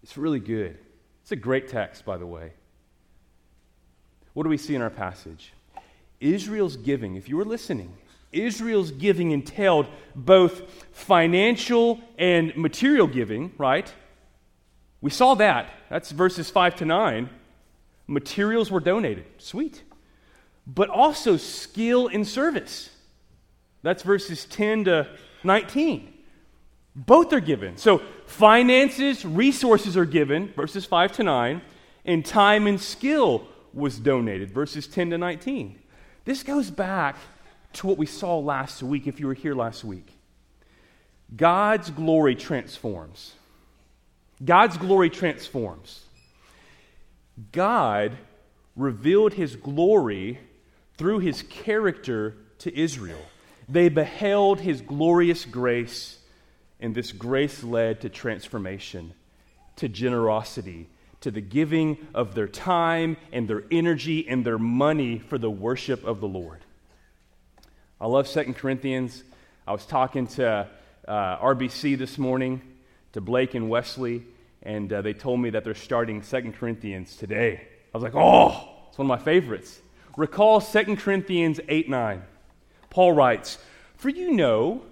It's 0.03 0.17
really 0.17 0.41
good. 0.41 0.79
It's 1.23 1.33
a 1.33 1.37
great 1.37 1.69
text, 1.69 2.05
by 2.05 2.17
the 2.17 2.27
way. 2.27 2.53
What 4.35 4.45
do 4.45 4.51
we 4.51 4.59
see 4.59 4.75
in 4.75 4.83
our 4.83 4.91
passage? 4.91 5.53
Israel's 6.21 6.77
giving, 6.77 7.17
if 7.17 7.29
you 7.29 7.37
were 7.37 7.45
listening, 7.45 7.93
Israel's 8.33 8.91
giving 8.91 9.31
entailed 9.31 9.87
both 10.15 10.63
financial 10.93 12.01
and 12.19 12.57
material 12.57 13.07
giving, 13.07 13.53
right? 13.59 13.93
We 15.01 15.11
saw 15.11 15.35
that. 15.35 15.71
That's 15.89 16.11
verses 16.11 16.51
5 16.51 16.77
to 16.77 16.85
9. 16.85 17.31
Materials 18.07 18.71
were 18.71 18.81
donated. 18.81 19.25
Sweet. 19.39 19.83
But 20.67 20.89
also 20.89 21.37
skill 21.37 22.09
in 22.09 22.25
service. 22.25 22.91
That's 23.83 24.03
verses 24.03 24.47
10 24.47 24.85
to 24.85 25.09
19. 25.45 26.13
Both 26.97 27.33
are 27.33 27.41
given. 27.41 27.77
So 27.77 28.03
finances, 28.27 29.25
resources 29.25 29.97
are 29.97 30.07
given, 30.07 30.53
verses 30.55 30.85
5 30.87 31.13
to 31.13 31.23
9, 31.23 31.63
and 32.05 32.25
time 32.25 32.67
and 32.67 32.81
skill 32.81 33.47
was 33.75 33.99
donated, 33.99 34.51
verses 34.51 34.87
10 34.87 35.11
to 35.11 35.19
19. 35.19 35.79
This 36.25 36.43
goes 36.43 36.71
back 36.71 37.17
to 37.75 37.87
what 37.87 37.99
we 37.99 38.07
saw 38.07 38.39
last 38.39 38.83
week, 38.83 39.07
if 39.07 39.21
you 39.21 39.27
were 39.27 39.35
here 39.35 39.55
last 39.55 39.85
week. 39.85 40.17
God's 41.35 41.91
glory 41.91 42.35
transforms. 42.35 43.35
God's 44.45 44.77
glory 44.77 45.11
transforms. 45.11 46.05
God 47.53 48.17
revealed 48.77 49.35
his 49.35 49.57
glory 49.57 50.39
through 50.97 51.21
his 51.21 51.43
character 51.43 52.37
to 52.59 52.79
Israel. 52.79 53.21
They 53.69 53.89
beheld 53.89 54.61
his 54.61 54.81
glorious 54.81 55.45
grace, 55.45 56.19
and 56.81 56.95
this 56.95 57.13
grace 57.13 57.65
led 57.65 58.03
to 58.03 58.09
transformation, 58.09 59.13
to 59.77 59.89
generosity, 59.89 60.89
to 61.23 61.31
the 61.31 61.41
giving 61.41 61.99
of 62.15 62.35
their 62.35 62.47
time 62.47 63.17
and 63.33 63.49
their 63.49 63.65
energy 63.71 64.29
and 64.29 64.45
their 64.45 64.59
money 64.59 65.19
for 65.19 65.39
the 65.39 65.51
worship 65.51 66.05
of 66.05 66.21
the 66.21 66.29
Lord. 66.29 66.65
I 67.99 68.07
love 68.07 68.29
Second 68.29 68.57
Corinthians. 68.57 69.25
I 69.67 69.73
was 69.73 69.87
talking 69.87 70.27
to 70.27 70.69
uh, 71.09 71.39
RBC 71.39 71.97
this 71.97 72.19
morning, 72.19 72.61
to 73.13 73.23
Blake 73.23 73.55
and 73.55 73.71
Wesley, 73.71 74.23
and 74.63 74.93
uh, 74.93 75.01
they 75.01 75.15
told 75.15 75.41
me 75.41 75.49
that 75.49 75.65
they're 75.65 75.75
starting 75.75 76.23
Second 76.23 76.57
Corinthians 76.57 77.17
today. 77.17 77.67
I 77.95 77.97
was 77.97 78.03
like, 78.03 78.15
oh, 78.15 78.69
it's 78.91 78.99
one 78.99 79.07
of 79.07 79.19
my 79.19 79.25
favorites. 79.25 79.81
Recall 80.19 80.61
Second 80.61 80.99
Corinthians 80.99 81.59
8 81.69 81.89
9. 81.89 82.23
Paul 82.91 83.13
writes, 83.13 83.57
For 83.97 84.11
you 84.11 84.31
know, 84.31 84.83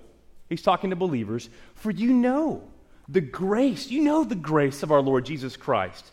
he's 0.49 0.63
talking 0.63 0.89
to 0.89 0.97
believers, 0.97 1.51
for 1.75 1.91
you 1.91 2.11
know 2.11 2.63
the 3.07 3.21
grace, 3.21 3.91
you 3.91 4.03
know 4.03 4.25
the 4.25 4.35
grace 4.35 4.83
of 4.83 4.91
our 4.91 5.03
Lord 5.03 5.27
Jesus 5.27 5.59
Christ, 5.59 6.11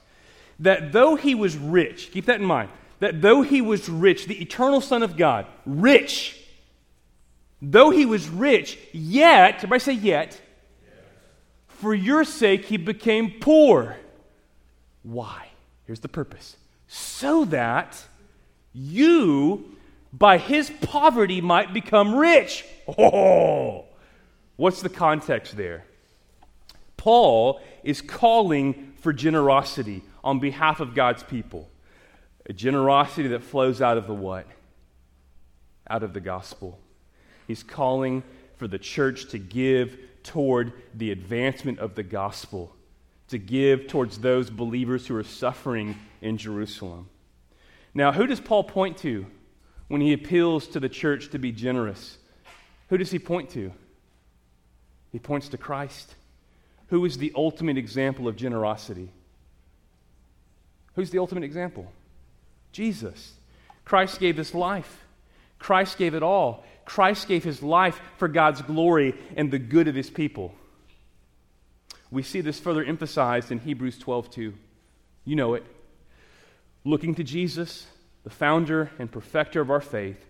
that 0.60 0.92
though 0.92 1.16
he 1.16 1.36
was 1.36 1.56
rich, 1.56 2.12
keep 2.12 2.26
that 2.26 2.42
in 2.42 2.46
mind, 2.46 2.70
that 3.00 3.22
though 3.22 3.44
he 3.44 3.62
was 3.62 3.88
rich, 3.88 4.26
the 4.26 4.42
eternal 4.42 4.82
Son 4.82 5.04
of 5.04 5.16
God, 5.16 5.48
rich, 5.66 6.38
though 7.62 7.90
he 7.90 8.06
was 8.06 8.30
rich, 8.30 8.78
yet, 8.92 9.56
everybody 9.56 9.80
say 9.80 9.94
yet, 9.94 10.40
for 11.68 11.94
your 11.94 12.24
sake 12.24 12.66
he 12.66 12.78
became 12.78 13.40
poor. 13.40 13.98
Why? 15.04 15.48
Here's 15.86 16.00
the 16.00 16.10
purpose 16.10 16.58
so 16.88 17.46
that 17.46 18.04
you, 18.74 19.78
by 20.12 20.38
his 20.38 20.70
poverty, 20.82 21.40
might 21.40 21.74
become 21.74 22.16
rich. 22.16 22.66
Oh, 22.98 23.86
what's 24.58 24.82
the 24.82 24.90
context 24.90 25.56
there? 25.56 25.86
Paul 26.98 27.62
is 27.84 28.02
calling 28.02 28.94
for 29.00 29.14
generosity 29.14 30.04
on 30.24 30.40
behalf 30.40 30.82
of 30.82 30.94
God's 30.94 31.24
people. 31.24 31.70
A 32.50 32.54
generosity 32.54 33.30
that 33.30 33.44
flows 33.44 33.82
out 33.82 33.98
of 33.98 34.06
the 34.06 34.14
what? 34.14 34.46
Out 35.90 36.04
of 36.04 36.14
the 36.14 36.20
gospel. 36.20 36.78
He's 37.52 37.64
calling 37.64 38.24
for 38.56 38.66
the 38.66 38.80
church 38.80 39.28
to 39.32 39.38
give 39.38 40.00
toward 40.24 40.72
the 40.94 41.12
advancement 41.12 41.80
of 41.80 41.96
the 41.96 42.04
gospel, 42.04 42.74
to 43.28 43.38
give 43.38 43.88
towards 43.88 44.20
those 44.20 44.50
believers 44.50 45.06
who 45.06 45.18
are 45.18 45.24
suffering 45.26 45.98
in 46.22 46.38
Jerusalem. 46.38 47.10
Now, 47.94 48.14
who 48.14 48.26
does 48.26 48.40
Paul 48.40 48.64
point 48.64 49.00
to 49.00 49.26
when 49.90 50.00
he 50.00 50.14
appeals 50.14 50.66
to 50.70 50.80
the 50.80 50.88
church 50.88 51.32
to 51.32 51.40
be 51.40 51.52
generous? 51.52 52.18
Who 52.88 52.98
does 52.98 53.12
he 53.12 53.20
point 53.20 53.50
to? 53.50 53.74
He 55.12 55.20
points 55.20 55.50
to 55.50 55.58
Christ, 55.58 56.16
who 56.88 57.04
is 57.04 57.18
the 57.18 57.34
ultimate 57.36 57.78
example 57.78 58.30
of 58.30 58.38
generosity. 58.38 59.12
Who's 60.96 61.10
the 61.10 61.20
ultimate 61.20 61.44
example? 61.44 61.92
Jesus. 62.72 63.34
Christ 63.84 64.22
gave 64.22 64.38
his 64.38 64.56
life. 64.56 65.04
Christ 65.60 65.98
gave 65.98 66.16
it 66.16 66.24
all. 66.24 66.64
Christ 66.86 67.28
gave 67.28 67.44
his 67.44 67.62
life 67.62 68.02
for 68.18 68.28
God's 68.28 68.62
glory 68.62 69.16
and 69.36 69.52
the 69.52 69.60
good 69.60 69.88
of 69.88 69.96
his 69.96 70.10
people. 70.10 70.54
We 72.10 72.24
see 72.24 72.42
this 72.42 72.60
further 72.60 72.84
emphasized 72.84 73.52
in 73.52 73.60
Hebrews 73.60 73.98
12:2. 74.00 74.54
You 75.24 75.36
know 75.36 75.54
it. 75.54 75.66
Looking 76.84 77.16
to 77.16 77.24
Jesus, 77.24 77.88
the 78.24 78.30
founder 78.30 78.92
and 79.00 79.12
perfecter 79.12 79.62
of 79.62 79.70
our 79.70 79.82
faith, 79.82 80.26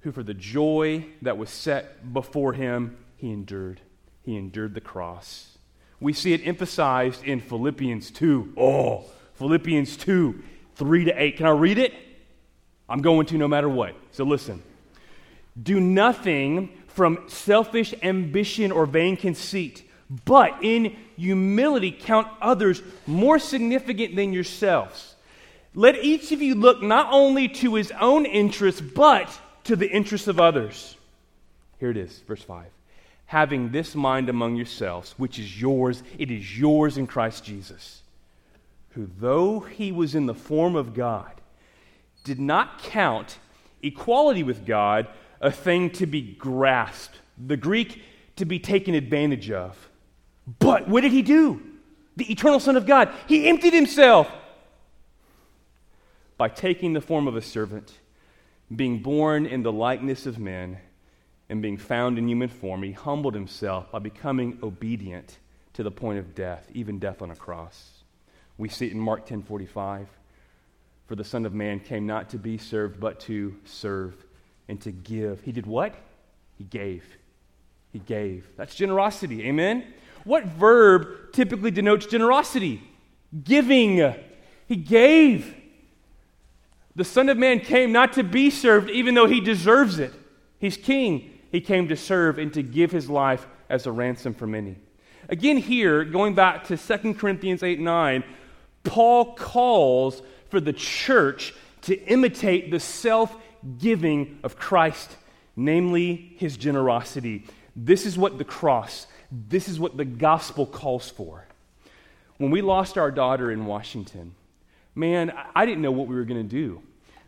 who 0.00 0.10
for 0.12 0.22
the 0.22 0.34
joy 0.34 1.06
that 1.22 1.38
was 1.38 1.50
set 1.50 2.12
before 2.12 2.52
him, 2.54 2.96
he 3.16 3.30
endured. 3.30 3.80
He 4.22 4.36
endured 4.36 4.74
the 4.74 4.80
cross. 4.80 5.58
We 6.00 6.12
see 6.12 6.32
it 6.32 6.46
emphasized 6.46 7.24
in 7.24 7.40
Philippians 7.40 8.10
2. 8.10 8.54
Oh, 8.56 9.04
Philippians 9.34 9.96
2, 9.96 10.42
3 10.74 11.04
to 11.04 11.22
8. 11.22 11.36
Can 11.36 11.46
I 11.46 11.50
read 11.50 11.78
it? 11.78 11.94
I'm 12.88 13.02
going 13.02 13.26
to 13.26 13.38
no 13.38 13.48
matter 13.48 13.68
what. 13.68 13.94
So 14.12 14.24
listen. 14.24 14.62
Do 15.60 15.80
nothing 15.80 16.70
from 16.88 17.24
selfish 17.28 17.94
ambition 18.02 18.72
or 18.72 18.86
vain 18.86 19.16
conceit, 19.16 19.88
but 20.24 20.62
in 20.62 20.96
humility 21.16 21.90
count 21.92 22.28
others 22.40 22.82
more 23.06 23.38
significant 23.38 24.16
than 24.16 24.32
yourselves. 24.32 25.14
Let 25.74 25.96
each 25.96 26.32
of 26.32 26.40
you 26.40 26.54
look 26.54 26.82
not 26.82 27.08
only 27.12 27.48
to 27.48 27.74
his 27.74 27.92
own 28.00 28.24
interests, 28.24 28.80
but 28.80 29.28
to 29.64 29.76
the 29.76 29.90
interests 29.90 30.28
of 30.28 30.40
others. 30.40 30.96
Here 31.78 31.90
it 31.90 31.96
is, 31.96 32.18
verse 32.20 32.42
5. 32.42 32.66
Having 33.26 33.72
this 33.72 33.94
mind 33.94 34.28
among 34.28 34.56
yourselves, 34.56 35.14
which 35.18 35.38
is 35.38 35.60
yours, 35.60 36.02
it 36.16 36.30
is 36.30 36.58
yours 36.58 36.96
in 36.96 37.06
Christ 37.06 37.44
Jesus 37.44 38.02
who, 38.96 39.06
though 39.18 39.60
he 39.60 39.92
was 39.92 40.14
in 40.14 40.24
the 40.24 40.34
form 40.34 40.74
of 40.74 40.94
God, 40.94 41.30
did 42.24 42.40
not 42.40 42.82
count 42.82 43.38
equality 43.82 44.42
with 44.42 44.64
God 44.64 45.06
a 45.40 45.50
thing 45.50 45.90
to 45.90 46.06
be 46.06 46.22
grasped, 46.22 47.20
the 47.38 47.56
Greek 47.56 48.02
to 48.36 48.44
be 48.44 48.58
taken 48.58 48.94
advantage 48.94 49.50
of. 49.50 49.88
But 50.58 50.88
what 50.88 51.02
did 51.02 51.12
he 51.12 51.22
do? 51.22 51.60
The 52.16 52.30
eternal 52.30 52.60
Son 52.60 52.76
of 52.76 52.86
God, 52.86 53.10
he 53.26 53.48
emptied 53.48 53.74
himself 53.74 54.30
by 56.38 56.48
taking 56.48 56.92
the 56.92 57.00
form 57.00 57.26
of 57.26 57.36
a 57.36 57.42
servant, 57.42 57.98
being 58.74 58.98
born 58.98 59.46
in 59.46 59.62
the 59.62 59.72
likeness 59.72 60.26
of 60.26 60.38
men, 60.38 60.78
and 61.48 61.62
being 61.62 61.76
found 61.76 62.18
in 62.18 62.28
human 62.28 62.48
form, 62.48 62.82
he 62.82 62.92
humbled 62.92 63.34
himself 63.34 63.90
by 63.92 63.98
becoming 63.98 64.58
obedient 64.62 65.38
to 65.74 65.82
the 65.82 65.90
point 65.90 66.18
of 66.18 66.34
death, 66.34 66.68
even 66.74 66.98
death 66.98 67.22
on 67.22 67.30
a 67.30 67.36
cross. 67.36 68.02
We 68.58 68.68
see 68.68 68.86
it 68.86 68.92
in 68.92 68.98
Mark 68.98 69.26
10:45. 69.26 70.08
For 71.06 71.14
the 71.14 71.22
Son 71.22 71.46
of 71.46 71.54
Man 71.54 71.78
came 71.78 72.04
not 72.04 72.30
to 72.30 72.38
be 72.38 72.58
served, 72.58 72.98
but 72.98 73.20
to 73.20 73.56
serve 73.64 74.25
and 74.68 74.80
to 74.82 74.92
give. 74.92 75.40
He 75.42 75.52
did 75.52 75.66
what? 75.66 75.94
He 76.56 76.64
gave. 76.64 77.04
He 77.92 77.98
gave. 77.98 78.48
That's 78.56 78.74
generosity. 78.74 79.46
Amen? 79.46 79.84
What 80.24 80.44
verb 80.44 81.32
typically 81.32 81.70
denotes 81.70 82.06
generosity? 82.06 82.82
Giving. 83.44 84.14
He 84.66 84.76
gave. 84.76 85.54
The 86.96 87.04
Son 87.04 87.28
of 87.28 87.36
Man 87.36 87.60
came 87.60 87.92
not 87.92 88.14
to 88.14 88.24
be 88.24 88.50
served, 88.50 88.90
even 88.90 89.14
though 89.14 89.26
he 89.26 89.40
deserves 89.40 89.98
it. 89.98 90.12
He's 90.58 90.76
king. 90.76 91.30
He 91.52 91.60
came 91.60 91.88
to 91.88 91.96
serve 91.96 92.38
and 92.38 92.52
to 92.54 92.62
give 92.62 92.90
his 92.90 93.08
life 93.08 93.46
as 93.68 93.86
a 93.86 93.92
ransom 93.92 94.34
for 94.34 94.46
many. 94.46 94.76
Again, 95.28 95.58
here, 95.58 96.04
going 96.04 96.34
back 96.34 96.64
to 96.64 96.76
2 96.76 97.14
Corinthians 97.14 97.62
8 97.62 97.80
9, 97.80 98.24
Paul 98.84 99.34
calls 99.34 100.22
for 100.48 100.60
the 100.60 100.72
church 100.72 101.54
to 101.82 101.96
imitate 102.06 102.70
the 102.70 102.80
self 102.80 103.36
giving 103.78 104.38
of 104.42 104.56
Christ, 104.56 105.16
namely 105.54 106.34
his 106.38 106.56
generosity. 106.56 107.44
This 107.74 108.06
is 108.06 108.16
what 108.16 108.38
the 108.38 108.44
cross, 108.44 109.06
this 109.30 109.68
is 109.68 109.78
what 109.78 109.96
the 109.96 110.04
gospel 110.04 110.66
calls 110.66 111.10
for. 111.10 111.46
When 112.38 112.50
we 112.50 112.62
lost 112.62 112.98
our 112.98 113.10
daughter 113.10 113.50
in 113.50 113.66
Washington, 113.66 114.34
man, 114.94 115.32
I 115.54 115.66
didn't 115.66 115.82
know 115.82 115.90
what 115.90 116.06
we 116.06 116.14
were 116.14 116.24
going 116.24 116.42
to 116.42 116.48
do. 116.48 116.82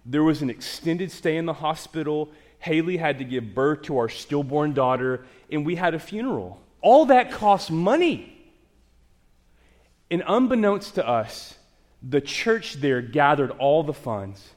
There 0.05 0.23
was 0.23 0.43
an 0.43 0.51
extended 0.51 1.11
stay 1.11 1.37
in 1.37 1.47
the 1.47 1.53
hospital. 1.53 2.31
Haley 2.61 2.97
had 2.97 3.19
to 3.19 3.25
give 3.25 3.55
birth 3.55 3.83
to 3.83 3.99
our 3.99 4.09
stillborn 4.09 4.75
daughter, 4.75 5.25
and 5.51 5.67
we 5.67 5.77
had 5.77 5.95
a 5.95 5.99
funeral. 5.99 6.61
All 6.81 7.07
that 7.07 7.31
cost 7.31 7.71
money. 7.71 8.35
And 10.11 10.23
unbeknownst 10.27 10.95
to 10.95 11.07
us, 11.07 11.57
the 12.03 12.21
church 12.21 12.75
there 12.75 13.03
gathered 13.03 13.51
all 13.53 13.83
the 13.83 13.93
funds 13.93 14.51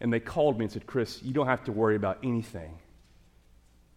and 0.00 0.12
they 0.12 0.20
called 0.20 0.58
me 0.58 0.64
and 0.64 0.72
said, 0.72 0.86
Chris, 0.86 1.22
you 1.22 1.32
don't 1.32 1.46
have 1.46 1.64
to 1.64 1.72
worry 1.72 1.96
about 1.96 2.18
anything. 2.22 2.78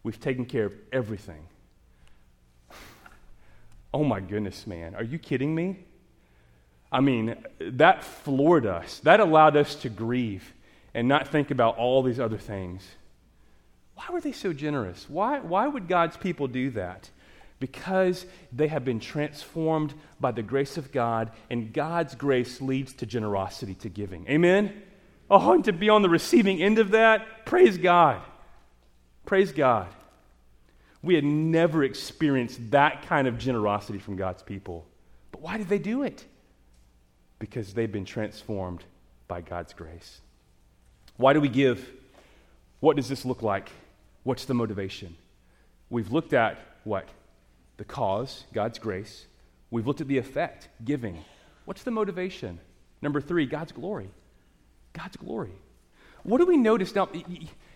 We've 0.04 0.20
taken 0.20 0.46
care 0.46 0.66
of 0.66 0.76
everything. 0.92 1.48
oh 3.94 4.04
my 4.04 4.20
goodness, 4.20 4.68
man. 4.68 4.96
Are 4.96 5.04
you 5.04 5.18
kidding 5.18 5.54
me? 5.56 5.80
I 6.92 7.00
mean, 7.00 7.36
that 7.60 8.04
floored 8.04 8.66
us. 8.66 9.00
That 9.00 9.20
allowed 9.20 9.56
us 9.56 9.76
to 9.76 9.90
grieve 9.90 10.54
and 10.94 11.08
not 11.08 11.30
think 11.30 11.52
about 11.52 11.78
all 11.78 12.04
these 12.04 12.20
other 12.20 12.38
things. 12.38 12.84
Why 13.96 14.06
were 14.12 14.22
they 14.22 14.32
so 14.32 14.54
generous? 14.54 15.10
Why, 15.10 15.40
why 15.40 15.68
would 15.68 15.88
God's 15.88 16.18
people 16.18 16.48
do 16.48 16.70
that? 16.72 17.10
because 17.64 18.26
they 18.52 18.68
have 18.68 18.84
been 18.84 19.00
transformed 19.00 19.94
by 20.20 20.34
the 20.34 20.44
grace 20.44 20.76
of 20.76 20.92
God, 20.92 21.32
and 21.50 21.72
God's 21.72 22.14
grace 22.14 22.60
leads 22.60 22.92
to 22.96 23.06
generosity, 23.06 23.74
to 23.76 23.88
giving. 23.88 24.28
Amen? 24.28 24.82
Oh, 25.36 25.54
and 25.54 25.66
to 25.66 25.74
be 25.74 25.90
on 25.90 26.04
the 26.04 26.10
receiving 26.10 26.62
end 26.62 26.78
of 26.78 26.92
that, 26.92 27.44
praise 27.48 27.80
God. 27.80 28.22
Praise 29.26 29.52
God. 29.52 29.88
We 31.02 31.16
had 31.16 31.24
never 31.24 31.84
experienced 31.84 32.70
that 32.70 33.08
kind 33.08 33.28
of 33.28 33.40
generosity 33.40 33.98
from 33.98 34.16
God's 34.16 34.44
people. 34.44 34.86
But 35.32 35.42
why 35.42 35.58
did 35.58 35.70
they 35.70 35.80
do 35.80 36.04
it? 36.04 36.24
Because 37.40 37.74
they've 37.74 37.92
been 37.92 38.06
transformed 38.06 38.84
by 39.28 39.42
God's 39.42 39.74
grace. 39.74 40.22
Why 41.18 41.34
do 41.34 41.42
we 41.42 41.50
give? 41.50 41.90
What 42.80 42.96
does 42.96 43.10
this 43.10 43.26
look 43.26 43.42
like? 43.42 43.72
What's 44.22 44.46
the 44.46 44.54
motivation? 44.54 45.16
We've 45.90 46.12
looked 46.12 46.34
at 46.34 46.60
what? 46.84 47.08
the 47.78 47.84
cause, 47.84 48.44
God's 48.54 48.78
grace. 48.78 49.26
We've 49.72 49.88
looked 49.88 50.02
at 50.02 50.08
the 50.08 50.20
effect, 50.20 50.70
giving. 50.86 51.24
What's 51.66 51.82
the 51.82 51.90
motivation? 51.90 52.60
Number 53.02 53.20
three, 53.20 53.48
God's 53.48 53.72
glory. 53.72 54.12
God's 54.94 55.18
glory. 55.18 55.54
What 56.24 56.38
do 56.38 56.46
we 56.46 56.58
notice 56.58 56.96
now? 56.96 57.10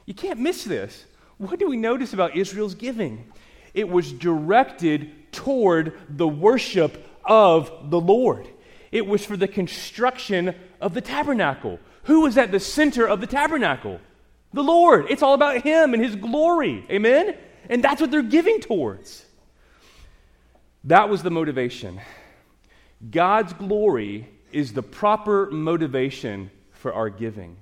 You 0.06 0.14
can't 0.14 0.40
miss 0.40 0.64
this. 0.64 1.06
What 1.38 1.60
do 1.60 1.68
we 1.68 1.78
notice 1.78 2.14
about 2.14 2.36
Israel's 2.36 2.76
giving? 2.76 3.32
It 3.74 3.90
was 3.90 4.12
directed 4.12 5.32
toward 5.32 5.94
the 6.10 6.28
worship 6.28 7.06
of 7.26 7.90
the 7.90 8.00
Lord. 8.00 8.48
It 8.92 9.06
was 9.06 9.26
for 9.26 9.36
the 9.36 9.48
construction 9.48 10.56
of 10.80 10.94
the 10.94 11.02
tabernacle. 11.02 11.80
Who 12.04 12.22
was 12.22 12.38
at 12.38 12.52
the 12.52 12.60
center 12.60 13.06
of 13.06 13.20
the 13.20 13.28
tabernacle? 13.28 14.00
The 14.54 14.64
Lord. 14.64 15.08
It's 15.10 15.22
all 15.22 15.34
about 15.34 15.62
Him 15.62 15.94
and 15.94 16.02
His 16.02 16.16
glory. 16.16 16.86
Amen? 16.90 17.36
And 17.70 17.84
that's 17.84 18.00
what 18.00 18.12
they're 18.12 18.22
giving 18.22 18.62
towards. 18.62 19.26
That 20.86 21.10
was 21.10 21.22
the 21.22 21.30
motivation. 21.30 22.00
God's 23.12 23.52
glory 23.54 24.30
is 24.54 24.72
the 24.72 24.82
proper 24.82 25.52
motivation 25.52 26.50
for 26.88 26.94
our 26.94 27.10
giving. 27.10 27.58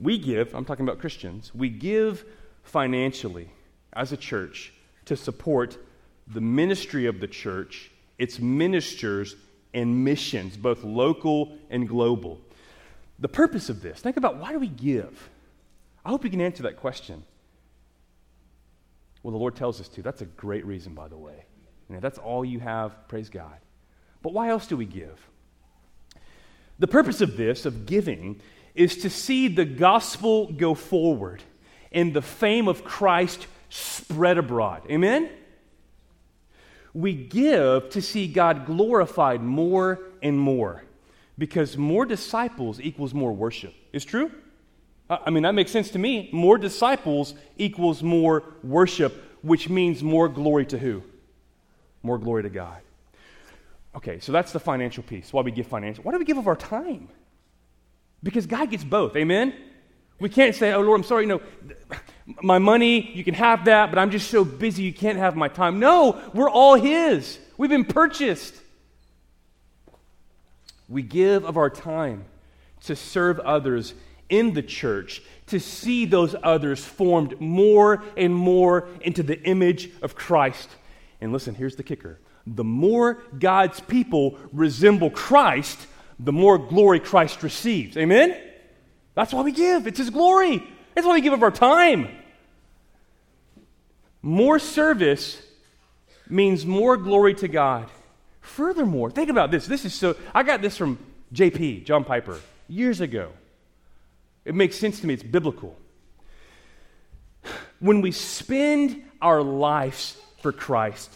We 0.00 0.18
give, 0.18 0.52
I'm 0.52 0.64
talking 0.64 0.84
about 0.84 0.98
Christians, 0.98 1.54
we 1.54 1.68
give 1.68 2.24
financially 2.64 3.48
as 3.92 4.10
a 4.10 4.16
church 4.16 4.72
to 5.04 5.14
support 5.14 5.78
the 6.26 6.40
ministry 6.40 7.06
of 7.06 7.20
the 7.20 7.28
church, 7.28 7.92
its 8.18 8.40
ministers, 8.40 9.36
and 9.72 10.02
missions, 10.02 10.56
both 10.56 10.82
local 10.82 11.56
and 11.70 11.88
global. 11.88 12.40
The 13.20 13.28
purpose 13.28 13.68
of 13.68 13.80
this, 13.80 14.00
think 14.00 14.16
about 14.16 14.38
why 14.38 14.50
do 14.50 14.58
we 14.58 14.66
give? 14.66 15.30
I 16.04 16.08
hope 16.08 16.24
you 16.24 16.30
can 16.30 16.40
answer 16.40 16.64
that 16.64 16.78
question. 16.78 17.22
Well, 19.22 19.30
the 19.30 19.38
Lord 19.38 19.54
tells 19.54 19.80
us 19.80 19.86
to. 19.90 20.02
That's 20.02 20.22
a 20.22 20.26
great 20.26 20.66
reason, 20.66 20.94
by 20.94 21.06
the 21.06 21.16
way. 21.16 21.44
And 21.86 21.96
if 21.96 22.02
that's 22.02 22.18
all 22.18 22.44
you 22.44 22.58
have, 22.58 23.06
praise 23.06 23.28
God. 23.28 23.56
But 24.20 24.32
why 24.32 24.48
else 24.48 24.66
do 24.66 24.76
we 24.76 24.84
give? 24.84 25.28
The 26.82 26.88
purpose 26.88 27.20
of 27.20 27.36
this, 27.36 27.64
of 27.64 27.86
giving, 27.86 28.40
is 28.74 28.96
to 29.02 29.08
see 29.08 29.46
the 29.46 29.64
gospel 29.64 30.50
go 30.50 30.74
forward 30.74 31.40
and 31.92 32.12
the 32.12 32.20
fame 32.20 32.66
of 32.66 32.82
Christ 32.82 33.46
spread 33.68 34.36
abroad. 34.36 34.82
Amen? 34.90 35.30
We 36.92 37.14
give 37.14 37.90
to 37.90 38.02
see 38.02 38.26
God 38.26 38.66
glorified 38.66 39.44
more 39.44 40.00
and 40.24 40.36
more 40.36 40.82
because 41.38 41.76
more 41.76 42.04
disciples 42.04 42.80
equals 42.80 43.14
more 43.14 43.32
worship. 43.32 43.74
Is 43.92 44.04
true? 44.04 44.32
I 45.08 45.30
mean, 45.30 45.44
that 45.44 45.54
makes 45.54 45.70
sense 45.70 45.92
to 45.92 46.00
me. 46.00 46.30
More 46.32 46.58
disciples 46.58 47.34
equals 47.58 48.02
more 48.02 48.42
worship, 48.64 49.22
which 49.42 49.68
means 49.68 50.02
more 50.02 50.28
glory 50.28 50.66
to 50.66 50.78
who? 50.78 51.04
More 52.02 52.18
glory 52.18 52.42
to 52.42 52.50
God. 52.50 52.82
Okay, 53.94 54.20
so 54.20 54.32
that's 54.32 54.52
the 54.52 54.60
financial 54.60 55.02
piece. 55.02 55.32
Why 55.32 55.42
we 55.42 55.50
give 55.50 55.66
financial. 55.66 56.04
Why 56.04 56.12
do 56.12 56.18
we 56.18 56.24
give 56.24 56.38
of 56.38 56.48
our 56.48 56.56
time? 56.56 57.08
Because 58.22 58.46
God 58.46 58.70
gets 58.70 58.84
both. 58.84 59.16
Amen? 59.16 59.54
We 60.18 60.28
can't 60.28 60.54
say, 60.54 60.72
oh, 60.72 60.80
Lord, 60.80 61.00
I'm 61.00 61.04
sorry, 61.04 61.26
no, 61.26 61.40
my 62.42 62.58
money, 62.58 63.10
you 63.12 63.24
can 63.24 63.34
have 63.34 63.64
that, 63.64 63.90
but 63.90 63.98
I'm 63.98 64.10
just 64.10 64.30
so 64.30 64.44
busy 64.44 64.84
you 64.84 64.92
can't 64.92 65.18
have 65.18 65.34
my 65.34 65.48
time. 65.48 65.80
No, 65.80 66.20
we're 66.32 66.48
all 66.48 66.74
His. 66.76 67.38
We've 67.58 67.70
been 67.70 67.84
purchased. 67.84 68.54
We 70.88 71.02
give 71.02 71.44
of 71.44 71.56
our 71.56 71.70
time 71.70 72.24
to 72.84 72.94
serve 72.94 73.40
others 73.40 73.94
in 74.28 74.54
the 74.54 74.62
church, 74.62 75.22
to 75.48 75.58
see 75.58 76.06
those 76.06 76.34
others 76.42 76.84
formed 76.84 77.40
more 77.40 78.02
and 78.16 78.34
more 78.34 78.88
into 79.00 79.22
the 79.22 79.40
image 79.42 79.90
of 80.02 80.14
Christ. 80.14 80.68
And 81.20 81.32
listen, 81.32 81.54
here's 81.54 81.76
the 81.76 81.82
kicker 81.82 82.18
the 82.46 82.64
more 82.64 83.22
God's 83.38 83.80
people 83.80 84.38
resemble 84.52 85.10
Christ, 85.10 85.86
the 86.18 86.32
more 86.32 86.58
glory 86.58 87.00
Christ 87.00 87.42
receives. 87.42 87.96
Amen? 87.96 88.36
That's 89.14 89.32
why 89.32 89.42
we 89.42 89.52
give. 89.52 89.86
It's 89.86 89.98
His 89.98 90.10
glory. 90.10 90.62
That's 90.94 91.06
why 91.06 91.14
we 91.14 91.20
give 91.20 91.32
of 91.32 91.42
our 91.42 91.50
time. 91.50 92.08
More 94.22 94.58
service 94.58 95.40
means 96.28 96.64
more 96.64 96.96
glory 96.96 97.34
to 97.34 97.48
God. 97.48 97.88
Furthermore, 98.40 99.10
think 99.10 99.30
about 99.30 99.50
this. 99.50 99.66
This 99.66 99.84
is 99.84 99.94
so, 99.94 100.16
I 100.34 100.42
got 100.42 100.62
this 100.62 100.76
from 100.76 100.98
JP, 101.34 101.84
John 101.84 102.04
Piper, 102.04 102.40
years 102.68 103.00
ago. 103.00 103.30
It 104.44 104.54
makes 104.54 104.76
sense 104.76 105.00
to 105.00 105.06
me, 105.06 105.14
it's 105.14 105.22
biblical. 105.22 105.76
When 107.80 108.00
we 108.00 108.12
spend 108.12 109.02
our 109.20 109.42
lives 109.42 110.16
for 110.40 110.52
Christ, 110.52 111.12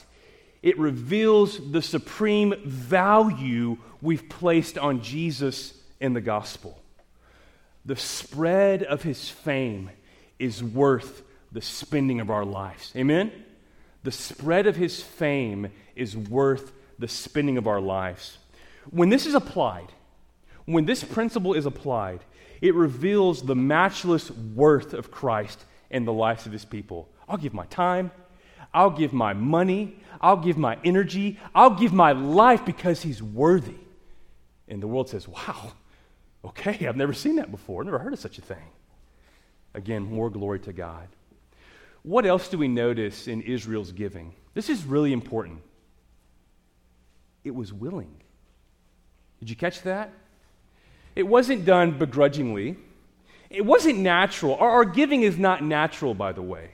it 0.66 0.76
reveals 0.80 1.60
the 1.70 1.80
supreme 1.80 2.52
value 2.64 3.78
we've 4.02 4.28
placed 4.28 4.76
on 4.76 5.00
Jesus 5.00 5.72
in 6.00 6.12
the 6.12 6.20
gospel. 6.20 6.82
The 7.84 7.94
spread 7.94 8.82
of 8.82 9.04
his 9.04 9.28
fame 9.28 9.90
is 10.40 10.64
worth 10.64 11.22
the 11.52 11.62
spending 11.62 12.18
of 12.18 12.30
our 12.30 12.44
lives. 12.44 12.92
Amen? 12.96 13.30
The 14.02 14.10
spread 14.10 14.66
of 14.66 14.74
his 14.74 15.00
fame 15.00 15.70
is 15.94 16.16
worth 16.16 16.72
the 16.98 17.06
spending 17.06 17.58
of 17.58 17.68
our 17.68 17.80
lives. 17.80 18.36
When 18.90 19.08
this 19.08 19.24
is 19.24 19.34
applied, 19.34 19.92
when 20.64 20.84
this 20.84 21.04
principle 21.04 21.54
is 21.54 21.66
applied, 21.66 22.24
it 22.60 22.74
reveals 22.74 23.42
the 23.42 23.54
matchless 23.54 24.32
worth 24.32 24.94
of 24.94 25.12
Christ 25.12 25.64
in 25.90 26.06
the 26.06 26.12
lives 26.12 26.44
of 26.44 26.50
his 26.50 26.64
people. 26.64 27.08
I'll 27.28 27.36
give 27.36 27.54
my 27.54 27.66
time, 27.66 28.10
I'll 28.76 28.90
give 28.90 29.14
my 29.14 29.32
money, 29.32 29.96
I'll 30.20 30.36
give 30.36 30.58
my 30.58 30.76
energy, 30.84 31.38
I'll 31.54 31.74
give 31.74 31.94
my 31.94 32.12
life 32.12 32.66
because 32.66 33.00
he's 33.00 33.22
worthy. 33.22 33.78
And 34.68 34.82
the 34.82 34.86
world 34.86 35.08
says, 35.08 35.26
wow, 35.26 35.72
okay, 36.44 36.86
I've 36.86 36.96
never 36.96 37.14
seen 37.14 37.36
that 37.36 37.50
before, 37.50 37.80
I've 37.80 37.86
never 37.86 37.98
heard 37.98 38.12
of 38.12 38.18
such 38.18 38.36
a 38.36 38.42
thing. 38.42 38.68
Again, 39.72 40.02
more 40.02 40.28
glory 40.28 40.60
to 40.60 40.74
God. 40.74 41.08
What 42.02 42.26
else 42.26 42.48
do 42.48 42.58
we 42.58 42.68
notice 42.68 43.28
in 43.28 43.40
Israel's 43.40 43.92
giving? 43.92 44.34
This 44.52 44.68
is 44.68 44.84
really 44.84 45.14
important. 45.14 45.62
It 47.44 47.54
was 47.54 47.72
willing. 47.72 48.14
Did 49.40 49.48
you 49.48 49.56
catch 49.56 49.82
that? 49.82 50.12
It 51.14 51.26
wasn't 51.26 51.64
done 51.64 51.98
begrudgingly. 51.98 52.76
It 53.48 53.64
wasn't 53.64 54.00
natural. 54.00 54.54
Our, 54.56 54.70
our 54.70 54.84
giving 54.84 55.22
is 55.22 55.38
not 55.38 55.64
natural, 55.64 56.12
by 56.12 56.32
the 56.32 56.42
way, 56.42 56.72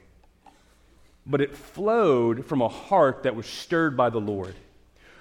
but 1.26 1.40
it 1.40 1.56
flowed 1.56 2.46
from 2.46 2.62
a 2.62 2.68
heart 2.68 3.22
that 3.22 3.36
was 3.36 3.46
stirred 3.46 3.96
by 3.96 4.10
the 4.10 4.20
Lord. 4.20 4.54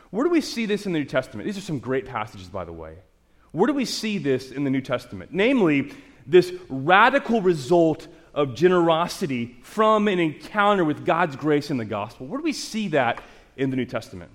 Where 0.09 0.23
do 0.23 0.29
we 0.29 0.41
see 0.41 0.65
this 0.65 0.85
in 0.85 0.93
the 0.93 0.99
New 0.99 1.05
Testament? 1.05 1.45
These 1.45 1.57
are 1.57 1.61
some 1.61 1.79
great 1.79 2.05
passages, 2.05 2.47
by 2.47 2.65
the 2.65 2.73
way. 2.73 2.95
Where 3.51 3.67
do 3.67 3.73
we 3.73 3.85
see 3.85 4.17
this 4.17 4.51
in 4.51 4.63
the 4.63 4.69
New 4.69 4.81
Testament? 4.81 5.31
Namely, 5.33 5.93
this 6.25 6.53
radical 6.69 7.41
result 7.41 8.07
of 8.33 8.55
generosity 8.55 9.57
from 9.61 10.07
an 10.07 10.19
encounter 10.19 10.85
with 10.85 11.05
God's 11.05 11.35
grace 11.35 11.69
in 11.69 11.77
the 11.77 11.85
gospel. 11.85 12.27
Where 12.27 12.39
do 12.39 12.43
we 12.43 12.53
see 12.53 12.89
that 12.89 13.21
in 13.57 13.69
the 13.69 13.75
New 13.75 13.85
Testament? 13.85 14.31